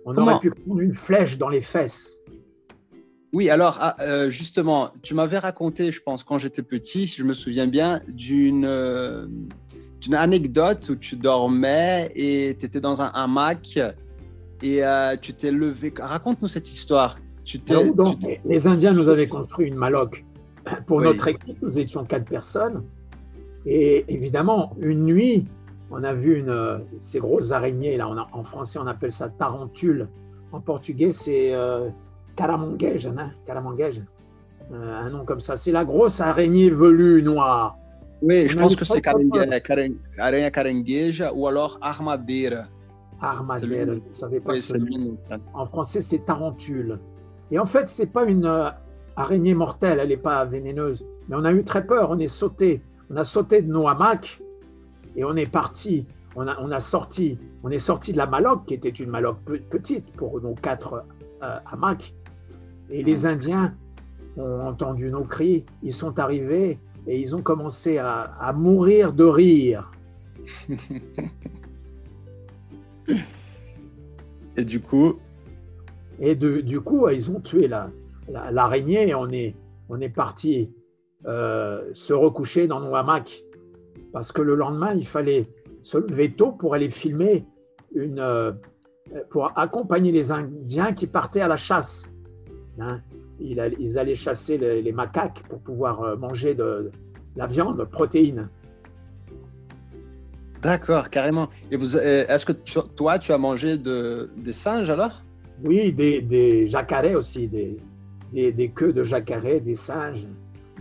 On 0.06 0.15
aurait 0.17 0.39
pu 0.39 0.52
prendre 0.52 0.82
une 0.82 0.93
flèche 0.93 1.38
dans 1.38 1.50
les 1.50 1.62
fesses. 1.62 2.19
Oui, 3.33 3.49
alors 3.49 3.77
ah, 3.81 3.95
euh, 4.01 4.29
justement, 4.29 4.91
tu 5.01 5.13
m'avais 5.13 5.38
raconté, 5.38 5.91
je 5.91 6.01
pense, 6.01 6.23
quand 6.23 6.38
j'étais 6.38 6.61
petit, 6.61 7.07
si 7.07 7.17
je 7.17 7.23
me 7.23 7.33
souviens 7.33 7.67
bien, 7.67 8.01
d'une 8.07 8.65
euh, 8.65 9.27
anecdote 10.13 10.89
où 10.89 10.95
tu 10.95 11.15
dormais 11.15 12.09
et 12.15 12.55
tu 12.59 12.65
étais 12.65 12.79
dans 12.79 13.01
un 13.01 13.07
hamac 13.07 13.79
et 14.61 14.85
euh, 14.85 15.15
tu 15.21 15.33
t'es 15.33 15.51
levé. 15.51 15.93
Raconte-nous 15.97 16.47
cette 16.47 16.69
histoire. 16.69 17.17
Tu 17.43 17.59
les 18.45 18.67
Indiens 18.67 18.93
nous 18.93 19.09
avaient 19.09 19.27
construit 19.27 19.67
une 19.67 19.75
maloque. 19.75 20.25
Pour 20.88 21.01
notre 21.01 21.27
équipe, 21.27 21.61
nous 21.61 21.77
étions 21.77 22.05
quatre 22.05 22.25
personnes. 22.25 22.83
Et 23.65 24.05
évidemment, 24.07 24.73
une 24.79 25.05
nuit, 25.05 25.45
on 25.91 26.03
a 26.03 26.13
vu 26.13 26.39
une, 26.39 26.81
ces 26.97 27.19
grosses 27.19 27.51
araignées, 27.51 27.97
là, 27.97 28.07
en 28.31 28.43
français 28.43 28.79
on 28.79 28.88
appelle 28.88 29.11
ça 29.11 29.29
tarentule, 29.29 30.07
en 30.51 30.59
portugais 30.59 31.11
c'est 31.11 31.53
euh, 31.53 31.89
caramanguejo, 32.36 33.10
hein, 33.17 33.32
euh, 34.71 35.00
un 35.00 35.10
nom 35.10 35.26
comme 35.26 35.39
ça. 35.39 35.56
C'est 35.56 35.71
la 35.71 35.86
grosse 35.86 36.19
araignée 36.19 36.69
velue 36.69 37.21
noire. 37.21 37.78
Oui, 38.21 38.48
je 38.48 38.58
pense 38.58 38.76
que 38.76 38.86
c'est 38.86 39.06
araignée 39.06 40.52
carangueja 40.52 41.34
ou 41.34 41.48
alors 41.48 41.78
armadeira. 41.82 42.65
Armadeira, 43.21 43.91
je 43.91 44.00
ne 44.00 44.12
savais 44.12 44.39
pas 44.39 44.54
En 45.54 45.65
français 45.65 46.02
c'est 46.02 46.26
tarentule. 46.26 47.00
Et 47.52 47.60
en 47.60 47.65
fait, 47.65 47.89
c'est 47.89 48.08
pas 48.08 48.24
une 48.24 48.45
euh, 48.45 48.69
araignée 49.15 49.54
mortelle, 49.54 50.00
elle 50.02 50.10
n'est 50.10 50.17
pas 50.17 50.43
vénéneuse. 50.45 51.06
Mais 51.28 51.36
on 51.36 51.45
a 51.45 51.52
eu 51.52 51.63
très 51.63 51.86
peur, 51.86 52.10
on 52.10 52.19
est 52.19 52.28
sauté. 52.28 52.82
On 53.10 53.17
a 53.17 53.24
sauté 53.24 53.62
de 53.62 53.71
nos 53.71 53.88
hamacs 53.88 54.41
et 55.15 55.24
on 55.24 55.36
est 55.36 55.45
parti, 55.45 56.06
on 56.36 56.48
a, 56.48 56.60
on 56.60 56.71
a 56.71 56.80
sorti, 56.80 57.38
on 57.63 57.69
est 57.69 57.80
sorti 57.80 58.13
de 58.13 58.17
la 58.17 58.26
maloque, 58.26 58.65
qui 58.65 58.74
était 58.74 58.89
une 58.89 59.10
maloque 59.10 59.38
petite 59.69 60.12
pour 60.13 60.41
nos 60.41 60.56
quatre 60.56 61.06
euh, 61.43 61.58
hamacs. 61.71 62.13
Et 62.89 63.04
les 63.04 63.26
Indiens 63.26 63.74
ont 64.38 64.62
entendu 64.62 65.10
nos 65.10 65.24
cris, 65.24 65.65
ils 65.82 65.93
sont 65.93 66.19
arrivés 66.19 66.80
et 67.08 67.19
ils 67.19 67.36
ont 67.36 67.41
commencé 67.41 67.98
à, 67.98 68.54
mourir 68.56 69.13
de 69.13 69.24
rire. 69.24 69.91
et 74.58 74.65
du 74.65 74.80
coup? 74.80 75.15
Et 76.19 76.36
du 76.36 76.82
coup, 76.82 77.10
ils 77.10 77.30
ont 77.30 77.41
tué 77.41 77.67
l'araignée 78.30 79.06
la, 79.06 79.12
et 79.12 79.15
on 79.15 79.30
est, 79.30 79.56
on 79.89 80.00
est 80.00 80.10
parti 80.10 80.71
euh, 81.26 81.89
se 81.93 82.13
recoucher 82.13 82.67
dans 82.67 82.80
nos 82.80 82.95
hamacs 82.95 83.43
parce 84.15 84.32
que 84.32 84.41
le 84.41 84.56
lendemain, 84.56 84.93
il 84.93 85.06
fallait 85.06 85.50
se 85.82 85.98
lever 85.98 86.32
tôt 86.32 86.54
pour 86.54 86.74
aller 86.74 86.88
filmer, 86.88 87.45
une, 87.93 88.19
euh, 88.19 88.54
pour 89.30 89.52
accompagner 89.58 90.12
les 90.12 90.32
Indiens 90.32 90.93
qui 90.93 91.06
partaient 91.06 91.41
à 91.41 91.50
la 91.50 91.58
chasse. 91.58 92.04
Hein. 92.79 92.99
ils, 93.39 93.59
allaient 93.97 94.15
chasser 94.15 94.57
les, 94.57 94.91
macaques 94.91 95.43
pour 95.49 95.61
pouvoir 95.61 96.01
euh, 96.01 96.15
manger 96.17 96.55
de, 96.55 96.91
la 97.35 97.47
viande, 97.47 97.83
protéines. 97.89 98.49
D'accord, 100.61 101.09
carrément. 101.09 101.49
Et 101.71 101.77
vous, 101.77 101.95
euh, 101.95 102.25
est-ce 102.27 102.45
que 102.45 102.53
toi, 102.53 103.19
tu 103.19 103.31
as 103.31 103.38
mangé 103.38 103.77
de, 103.77 104.31
des 104.38 104.53
singes 104.53 104.89
alors? 104.89 105.23
Oui, 105.63 105.93
des, 105.93 106.21
des 106.21 106.67
jacarets 106.67 107.15
aussi, 107.15 107.47
des, 107.47 107.77
des, 108.31 108.71
queues 108.73 108.93
de 108.93 109.03
jacarets, 109.03 109.59
des 109.59 109.75
singes, 109.75 110.25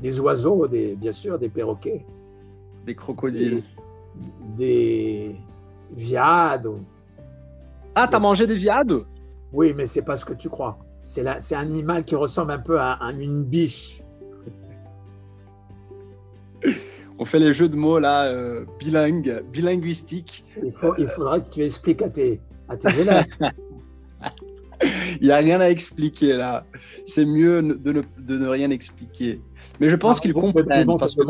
des 0.01 0.19
oiseaux, 0.21 0.67
des, 0.67 0.97
bien 0.97 1.13
sûr, 1.13 1.39
des 1.39 1.49
perroquets. 1.49 2.05
Des 2.87 2.95
crocodiles. 2.95 3.63
Des, 4.57 5.37
viades. 5.93 6.69
Ah, 7.95 8.09
t'as 8.11 8.19
mangé 8.19 8.47
des 8.47 8.57
viades? 8.57 9.05
Oui, 9.53 9.73
mais 9.77 9.87
c'est 9.87 10.03
pas 10.03 10.17
ce 10.17 10.25
que 10.25 10.33
tu 10.33 10.49
crois. 10.49 10.79
C'est 11.05 11.27
un 11.27 11.61
animal 11.61 12.05
qui 12.05 12.15
ressemble 12.15 12.53
un 12.53 12.59
peu 12.59 12.81
à, 12.81 12.99
une 13.19 13.45
biche. 13.45 14.03
On 17.19 17.25
fait 17.25 17.39
les 17.39 17.53
jeux 17.53 17.69
de 17.69 17.77
mots 17.77 18.01
là, 18.01 18.25
euh, 18.27 18.65
bilingues, 18.79 19.45
bilinguistiques. 19.53 20.45
Il, 20.65 20.73
faut, 20.73 20.95
il 20.99 21.07
faudra 21.09 21.39
que 21.39 21.55
tu 21.55 21.65
expliques 21.65 22.03
à 22.03 22.09
tes, 22.09 22.41
à 22.69 22.77
tes 22.77 23.01
élèves. 23.01 23.27
Il 25.21 25.27
n'y 25.27 25.31
a 25.31 25.37
rien 25.37 25.61
à 25.61 25.69
expliquer 25.69 26.33
là. 26.33 26.67
C'est 27.07 27.25
mieux 27.25 27.63
de 27.63 27.93
ne, 27.93 28.03
de 28.19 28.39
ne, 28.39 28.49
rien 28.49 28.71
expliquer. 28.71 29.41
Mais 29.81 29.89
je 29.89 29.97
pense 29.97 30.21
qu'ils 30.21 30.35
comprennent. 30.35 30.87
Parce 30.99 31.15
que... 31.15 31.23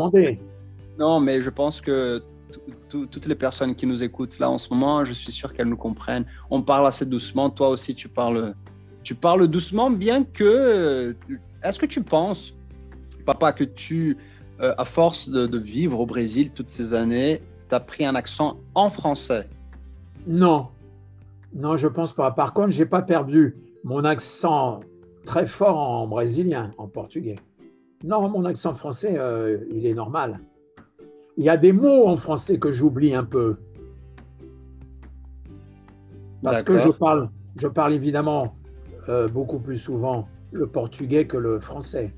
Non, 0.97 1.19
mais 1.19 1.41
je 1.41 1.49
pense 1.49 1.81
que 1.81 2.21
toutes 2.89 3.25
les 3.25 3.35
personnes 3.35 3.75
qui 3.75 3.85
nous 3.85 4.03
écoutent 4.03 4.39
là 4.39 4.49
en 4.49 4.57
ce 4.57 4.73
moment, 4.73 5.05
je 5.05 5.13
suis 5.13 5.31
sûr 5.31 5.53
qu'elles 5.53 5.67
nous 5.67 5.77
comprennent. 5.77 6.25
On 6.49 6.61
parle 6.61 6.87
assez 6.87 7.05
doucement. 7.05 7.49
Toi 7.49 7.69
aussi, 7.69 7.95
tu 7.95 8.07
parles, 8.07 8.55
tu 9.05 9.13
parles 9.13 9.47
doucement, 9.47 9.89
bien 9.91 10.23
que. 10.23 11.15
Est-ce 11.63 11.79
que 11.79 11.85
tu 11.85 12.01
penses, 12.01 12.55
papa, 13.25 13.53
que 13.53 13.63
tu, 13.63 14.17
euh, 14.59 14.73
à 14.77 14.83
force 14.83 15.29
de, 15.29 15.45
de, 15.45 15.57
vivre 15.59 15.99
au 15.99 16.05
Brésil 16.05 16.51
toutes 16.53 16.71
ces 16.71 16.93
années, 16.93 17.41
tu 17.69 17.75
as 17.75 17.79
pris 17.79 18.03
un 18.03 18.15
accent 18.15 18.57
en 18.73 18.89
français? 18.89 19.47
Non, 20.27 20.67
non, 21.53 21.77
je 21.77 21.87
pense 21.87 22.13
pas. 22.13 22.31
Par 22.31 22.53
contre, 22.53 22.71
j'ai 22.71 22.87
pas 22.87 23.03
perdu 23.03 23.55
mon 23.83 24.03
accent 24.03 24.79
très 25.23 25.45
fort 25.45 25.77
en 25.77 26.07
brésilien, 26.07 26.71
en 26.79 26.87
portugais. 26.87 27.35
Non, 28.03 28.27
mon 28.27 28.43
accent 28.45 28.73
français, 28.73 29.15
euh, 29.17 29.59
il 29.71 29.85
est 29.85 29.93
normal. 29.93 30.39
Il 31.37 31.43
y 31.43 31.49
a 31.49 31.57
des 31.57 31.73
mots 31.73 32.07
en 32.07 32.17
français 32.17 32.57
que 32.57 32.71
j'oublie 32.71 33.13
un 33.13 33.23
peu. 33.23 33.57
Parce 36.41 36.63
que 36.63 36.77
je 36.79 36.89
parle, 36.89 37.29
je 37.55 37.67
parle 37.67 37.93
évidemment 37.93 38.55
euh, 39.09 39.27
beaucoup 39.27 39.59
plus 39.59 39.77
souvent 39.77 40.27
le 40.51 40.67
portugais 40.67 41.25
que 41.25 41.37
le 41.37 41.59
français. 41.59 42.13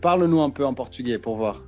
Parle-nous 0.00 0.40
un 0.40 0.50
peu 0.50 0.64
en 0.66 0.74
portugais 0.74 1.18
pour 1.18 1.36
voir. 1.36 1.62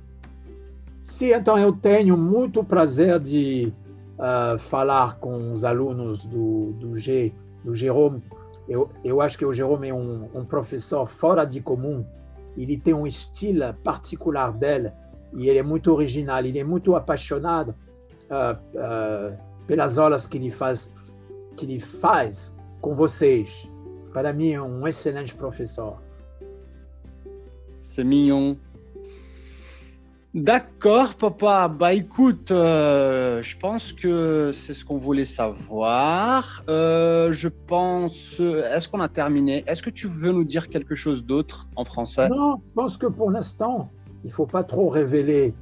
Si, 1.01 1.31
então 1.31 1.57
eu 1.57 1.71
tenho 1.71 2.15
muito 2.15 2.63
prazer 2.63 3.19
de 3.19 3.73
uh, 4.19 4.59
falar 4.59 5.17
com 5.19 5.53
os 5.53 5.63
alunos 5.63 6.23
do, 6.25 6.73
do 6.73 6.99
G, 6.99 7.33
do 7.63 7.73
Jerome. 7.73 8.21
Eu, 8.67 8.89
eu 9.03 9.19
acho 9.19 9.37
que 9.37 9.45
o 9.45 9.53
Jerome 9.53 9.89
é 9.89 9.93
um, 9.93 10.29
um 10.35 10.45
professor 10.45 11.09
fora 11.09 11.45
de 11.45 11.61
comum. 11.61 12.05
Ele 12.55 12.77
tem 12.77 12.93
um 12.93 13.07
estilo 13.07 13.73
particular 13.83 14.51
dele 14.53 14.91
e 15.33 15.49
ele 15.49 15.57
é 15.59 15.63
muito 15.63 15.91
original. 15.91 16.45
Ele 16.45 16.59
é 16.59 16.63
muito 16.63 16.95
apaixonado 16.95 17.73
uh, 18.29 18.55
uh, 18.75 19.37
pelas 19.65 19.97
aulas 19.97 20.27
que 20.27 20.37
ele 20.37 20.51
faz, 20.51 20.93
que 21.59 21.65
ele 21.65 21.79
faz 21.79 22.55
com 22.81 22.95
vocês. 22.95 23.67
Para 24.13 24.31
mim 24.31 24.51
é 24.51 24.61
um 24.61 24.87
excelente 24.87 25.35
professor. 25.35 25.99
C'est 27.81 28.03
mignon. 28.03 28.55
D'accord, 30.33 31.15
papa. 31.15 31.67
Bah 31.67 31.93
écoute, 31.93 32.51
euh, 32.51 33.41
je 33.41 33.57
pense 33.57 33.91
que 33.91 34.51
c'est 34.53 34.73
ce 34.73 34.85
qu'on 34.85 34.97
voulait 34.97 35.25
savoir. 35.25 36.63
Euh, 36.69 37.33
je 37.33 37.49
pense. 37.49 38.39
Est-ce 38.39 38.87
qu'on 38.87 39.01
a 39.01 39.09
terminé? 39.09 39.63
Est-ce 39.67 39.81
que 39.81 39.89
tu 39.89 40.07
veux 40.07 40.31
nous 40.31 40.43
dire 40.45 40.69
quelque 40.69 40.95
chose 40.95 41.25
d'autre 41.25 41.67
en 41.75 41.83
français? 41.83 42.29
Non, 42.29 42.57
je 42.57 42.73
pense 42.75 42.97
que 42.97 43.07
pour 43.07 43.31
l'instant, 43.31 43.91
il 44.23 44.27
ne 44.27 44.33
faut 44.33 44.45
pas 44.45 44.63
trop 44.63 44.87
révéler 44.87 45.53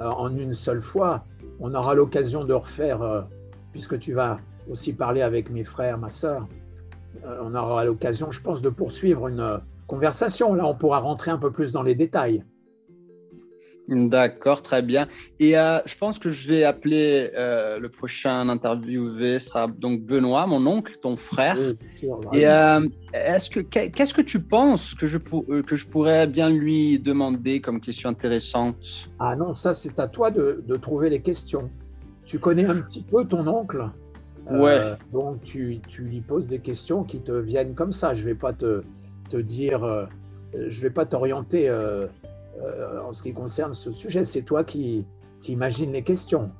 euh, 0.00 0.08
en 0.08 0.34
une 0.34 0.54
seule 0.54 0.80
fois. 0.80 1.24
On 1.60 1.74
aura 1.74 1.94
l'occasion 1.94 2.44
de 2.44 2.54
refaire, 2.54 3.26
puisque 3.72 3.98
tu 3.98 4.14
vas 4.14 4.38
aussi 4.70 4.92
parler 4.92 5.22
avec 5.22 5.50
mes 5.50 5.64
frères, 5.64 5.98
ma 5.98 6.10
sœur. 6.10 6.48
on 7.24 7.54
aura 7.54 7.84
l'occasion, 7.84 8.30
je 8.30 8.40
pense, 8.40 8.62
de 8.62 8.68
poursuivre 8.68 9.28
une 9.28 9.60
conversation. 9.86 10.54
Là, 10.54 10.66
on 10.66 10.74
pourra 10.74 10.98
rentrer 10.98 11.30
un 11.30 11.38
peu 11.38 11.50
plus 11.50 11.72
dans 11.72 11.82
les 11.82 11.94
détails. 11.94 12.44
D'accord, 13.88 14.62
très 14.62 14.80
bien. 14.80 15.08
Et 15.40 15.58
euh, 15.58 15.78
je 15.86 15.96
pense 15.96 16.18
que 16.18 16.30
je 16.30 16.48
vais 16.48 16.64
appeler 16.64 17.30
euh, 17.36 17.78
le 17.78 17.88
prochain 17.88 18.48
interviewé 18.48 19.38
sera 19.38 19.66
donc 19.66 20.02
Benoît, 20.02 20.46
mon 20.46 20.64
oncle, 20.66 20.96
ton 21.02 21.16
frère. 21.16 21.58
Et 22.32 22.46
euh, 22.46 22.88
est-ce 23.12 23.50
que 23.50 23.60
qu'est-ce 23.60 24.14
que 24.14 24.22
tu 24.22 24.40
penses 24.40 24.94
que 24.94 25.06
je 25.06 25.18
que 25.18 25.76
je 25.76 25.86
pourrais 25.86 26.26
bien 26.26 26.48
lui 26.48 27.00
demander 27.00 27.60
comme 27.60 27.80
question 27.80 28.08
intéressante? 28.08 29.10
Ah 29.18 29.34
non, 29.34 29.52
ça 29.52 29.72
c'est 29.72 29.98
à 29.98 30.06
toi 30.06 30.30
de, 30.30 30.62
de, 30.66 30.76
trouver 30.76 31.10
les 31.10 31.20
questions. 31.20 31.68
Tu 32.24 32.38
connais 32.38 32.64
un 32.64 32.76
petit 32.76 33.02
peu 33.02 33.24
ton 33.24 33.46
oncle? 33.48 33.90
Ouais. 34.50 34.94
donc 35.12 35.42
tu, 35.42 35.78
tu, 35.88 36.02
lui 36.02 36.20
poses 36.20 36.48
des 36.48 36.58
questions 36.58 37.04
qui 37.04 37.20
te 37.20 37.32
viennent 37.32 37.74
comme 37.74 37.92
ça. 37.92 38.14
Je 38.14 38.24
vais 38.24 38.34
pas 38.34 38.52
te, 38.52 38.82
te 39.30 39.36
dire, 39.36 40.08
je 40.54 40.80
vais 40.80 40.90
pas 40.90 41.06
t'orienter 41.06 41.68
euh, 42.60 43.00
en 43.00 43.14
ce 43.14 43.22
qui 43.22 43.32
concerne 43.32 43.72
ce 43.72 43.90
sujet. 43.92 44.24
C'est 44.24 44.42
toi 44.42 44.62
qui, 44.62 45.06
qui 45.42 45.52
imagines 45.52 45.90
les 45.90 46.02
questions. 46.02 46.50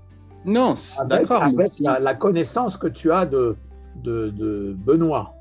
Non, 0.46 0.74
d'accord. 1.06 1.42
Avec 1.42 1.72
la, 1.80 2.14
connaissance 2.14 2.78
que 2.78 2.86
tu 2.86 3.12
as 3.12 3.26
de, 3.26 3.56
de, 4.02 4.74
Benoît. 4.74 5.34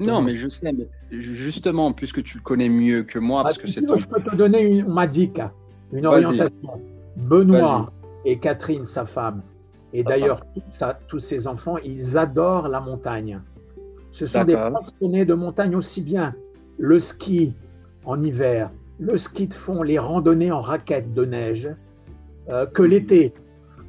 Non, 0.00 0.20
mais 0.22 0.36
je 0.36 0.48
sais, 0.48 0.72
mais 0.72 0.88
justement, 1.10 1.92
puisque 1.92 2.22
tu 2.24 2.38
le 2.38 2.42
connais 2.42 2.68
mieux 2.68 3.04
que 3.04 3.18
moi, 3.18 3.42
parce 3.42 3.58
ah, 3.58 3.62
que 3.62 3.68
c'est 3.68 3.80
Je 3.80 4.06
peux 4.06 4.22
te 4.22 4.34
donner 4.34 4.62
une 4.62 4.92
une 5.92 6.06
orientation. 6.06 6.50
Benoît 7.16 7.92
et 8.24 8.38
Catherine, 8.38 8.84
sa 8.84 9.06
femme, 9.06 9.42
et 9.92 10.04
d'ailleurs 10.04 10.46
tous 11.08 11.18
ses 11.18 11.46
enfants, 11.46 11.76
ils 11.78 12.16
adorent 12.16 12.68
la 12.68 12.80
montagne. 12.80 13.40
Ce 14.10 14.26
sont 14.26 14.44
des 14.44 14.54
passionnés 14.54 15.24
de 15.24 15.34
montagne 15.34 15.74
aussi 15.74 16.02
bien 16.02 16.34
le 16.78 17.00
ski 17.00 17.54
en 18.04 18.20
hiver 18.20 18.70
le 19.02 19.16
ski 19.16 19.48
de 19.48 19.54
fond, 19.54 19.82
les 19.82 19.98
randonnées 19.98 20.52
en 20.52 20.60
raquettes 20.60 21.12
de 21.12 21.24
neige, 21.24 21.68
euh, 22.48 22.66
que 22.66 22.82
l'été, 22.82 23.34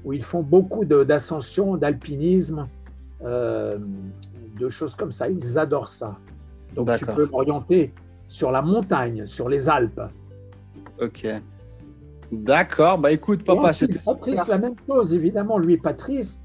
où 0.03 0.11
ils 0.13 0.23
font 0.23 0.41
beaucoup 0.41 0.85
d'ascension, 0.85 1.77
d'alpinisme, 1.77 2.67
euh, 3.23 3.77
de 4.59 4.69
choses 4.69 4.95
comme 4.95 5.11
ça. 5.11 5.29
Ils 5.29 5.57
adorent 5.57 5.89
ça. 5.89 6.17
Donc 6.75 6.93
tu 6.95 7.05
peux 7.05 7.27
m'orienter 7.27 7.93
sur 8.27 8.51
la 8.51 8.61
montagne, 8.61 9.27
sur 9.27 9.49
les 9.49 9.69
Alpes. 9.69 10.01
Ok. 10.99 11.27
D'accord. 12.33 12.97
Bah 12.97 13.11
écoute, 13.11 13.43
papa, 13.43 13.73
c'était. 13.73 13.99
Patrice, 13.99 14.47
la 14.47 14.57
même 14.57 14.75
chose, 14.87 15.13
évidemment. 15.13 15.57
Lui, 15.57 15.77
Patrice, 15.77 16.41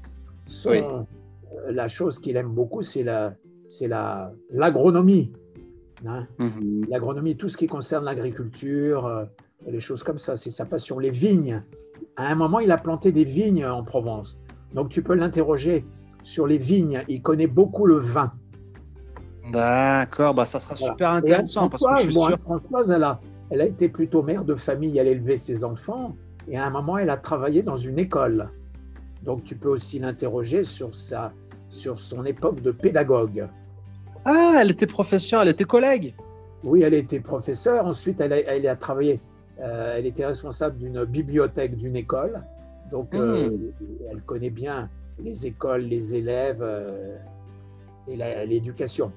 euh, 0.65 1.03
la 1.69 1.87
chose 1.87 2.19
qu'il 2.19 2.37
aime 2.37 2.49
beaucoup, 2.49 2.81
c'est 2.81 3.03
l'agronomie. 4.51 5.31
Hein. 6.05 6.27
Mhm. 6.37 6.85
L'agronomie, 6.89 7.35
tout 7.35 7.49
ce 7.49 7.57
qui 7.57 7.67
concerne 7.67 8.05
l'agriculture, 8.05 9.05
euh, 9.05 9.25
les 9.67 9.81
choses 9.81 10.03
comme 10.03 10.17
ça, 10.17 10.35
c'est 10.35 10.51
sa 10.51 10.65
passion. 10.65 10.99
Les 10.99 11.11
vignes. 11.11 11.59
À 12.15 12.27
un 12.27 12.35
moment, 12.35 12.59
il 12.59 12.71
a 12.71 12.77
planté 12.77 13.11
des 13.11 13.23
vignes 13.23 13.65
en 13.65 13.83
Provence. 13.83 14.37
Donc 14.73 14.89
tu 14.89 15.01
peux 15.01 15.15
l'interroger 15.15 15.85
sur 16.23 16.47
les 16.47 16.57
vignes. 16.57 17.03
Il 17.07 17.21
connaît 17.21 17.47
beaucoup 17.47 17.85
le 17.85 17.95
vin. 17.95 18.31
D'accord, 19.51 20.35
bah 20.35 20.45
ça 20.45 20.59
sera 20.59 20.75
super 20.75 21.11
intéressant. 21.11 21.69
Parce 21.69 21.83
que 21.83 22.37
Françoise 22.37 22.91
elle, 22.91 23.03
a, 23.03 23.19
elle 23.49 23.61
a 23.61 23.65
été 23.65 23.89
plutôt 23.89 24.21
mère 24.21 24.43
de 24.43 24.55
famille, 24.55 24.97
elle 24.97 25.07
élevait 25.07 25.37
ses 25.37 25.63
enfants. 25.63 26.15
Et 26.47 26.57
à 26.57 26.65
un 26.65 26.69
moment, 26.69 26.97
elle 26.97 27.09
a 27.09 27.17
travaillé 27.17 27.61
dans 27.61 27.77
une 27.77 27.99
école. 27.99 28.49
Donc 29.23 29.43
tu 29.43 29.55
peux 29.55 29.69
aussi 29.69 29.99
l'interroger 29.99 30.63
sur, 30.63 30.95
sa, 30.95 31.33
sur 31.69 31.99
son 31.99 32.25
époque 32.25 32.61
de 32.61 32.71
pédagogue. 32.71 33.47
Ah, 34.25 34.59
elle 34.61 34.71
était 34.71 34.87
professeure, 34.87 35.41
elle 35.41 35.49
était 35.49 35.65
collègue. 35.65 36.13
Oui, 36.63 36.81
elle 36.81 36.93
était 36.93 37.19
professeure. 37.19 37.85
Ensuite, 37.85 38.19
elle 38.21 38.33
a, 38.33 38.39
elle 38.39 38.67
a 38.67 38.75
travaillé. 38.75 39.19
Euh, 39.61 39.95
elle 39.97 40.05
était 40.05 40.25
responsable 40.25 40.77
d'une 40.77 41.05
bibliothèque 41.05 41.75
d'une 41.75 41.95
école. 41.95 42.41
Donc, 42.91 43.13
euh, 43.13 43.49
hmm. 43.49 43.71
elle 44.11 44.21
connaît 44.21 44.49
bien 44.49 44.89
les 45.23 45.45
écoles, 45.45 45.81
les 45.81 46.15
élèves 46.15 46.61
euh, 46.61 47.17
et 48.07 48.15
l'éducation. 48.45 49.11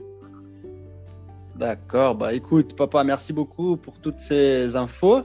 D'accord. 1.56 2.14
Bah, 2.14 2.32
écoute, 2.32 2.74
papa, 2.76 3.04
merci 3.04 3.32
beaucoup 3.32 3.76
pour 3.76 3.98
toutes 3.98 4.18
ces 4.18 4.76
infos. 4.76 5.22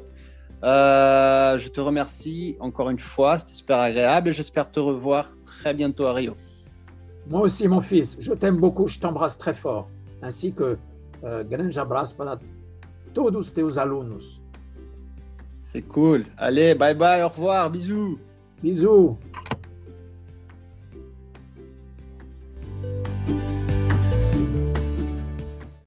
je 0.61 1.67
te 1.69 1.79
remercie 1.79 2.57
encore 2.59 2.89
une 2.89 2.99
fois. 2.99 3.39
C'était 3.39 3.53
super 3.53 3.79
agréable 3.79 4.29
et 4.29 4.31
j'espère 4.33 4.71
te 4.71 4.79
revoir 4.79 5.31
très 5.45 5.73
bientôt 5.73 6.05
à 6.05 6.13
Rio. 6.13 6.35
Moi 7.29 7.41
aussi, 7.41 7.67
mon 7.67 7.81
fils, 7.81 8.17
je 8.19 8.33
t'aime 8.33 8.57
beaucoup, 8.57 8.87
je 8.87 8.99
t'embrasse 8.99 9.37
très 9.37 9.53
fort, 9.53 9.89
ainsi 10.21 10.53
que 10.53 10.77
euh, 11.23 11.43
grande 11.43 11.77
abraço 11.77 12.15
para 12.15 12.39
todos 13.13 13.51
teus 13.53 13.77
alunos. 13.77 14.39
C'est 15.61 15.81
cool. 15.81 16.25
Allez, 16.37 16.73
bye 16.73 16.95
bye, 16.95 17.23
au 17.23 17.27
revoir, 17.27 17.69
bisous. 17.69 18.17
Bisous. 18.63 19.17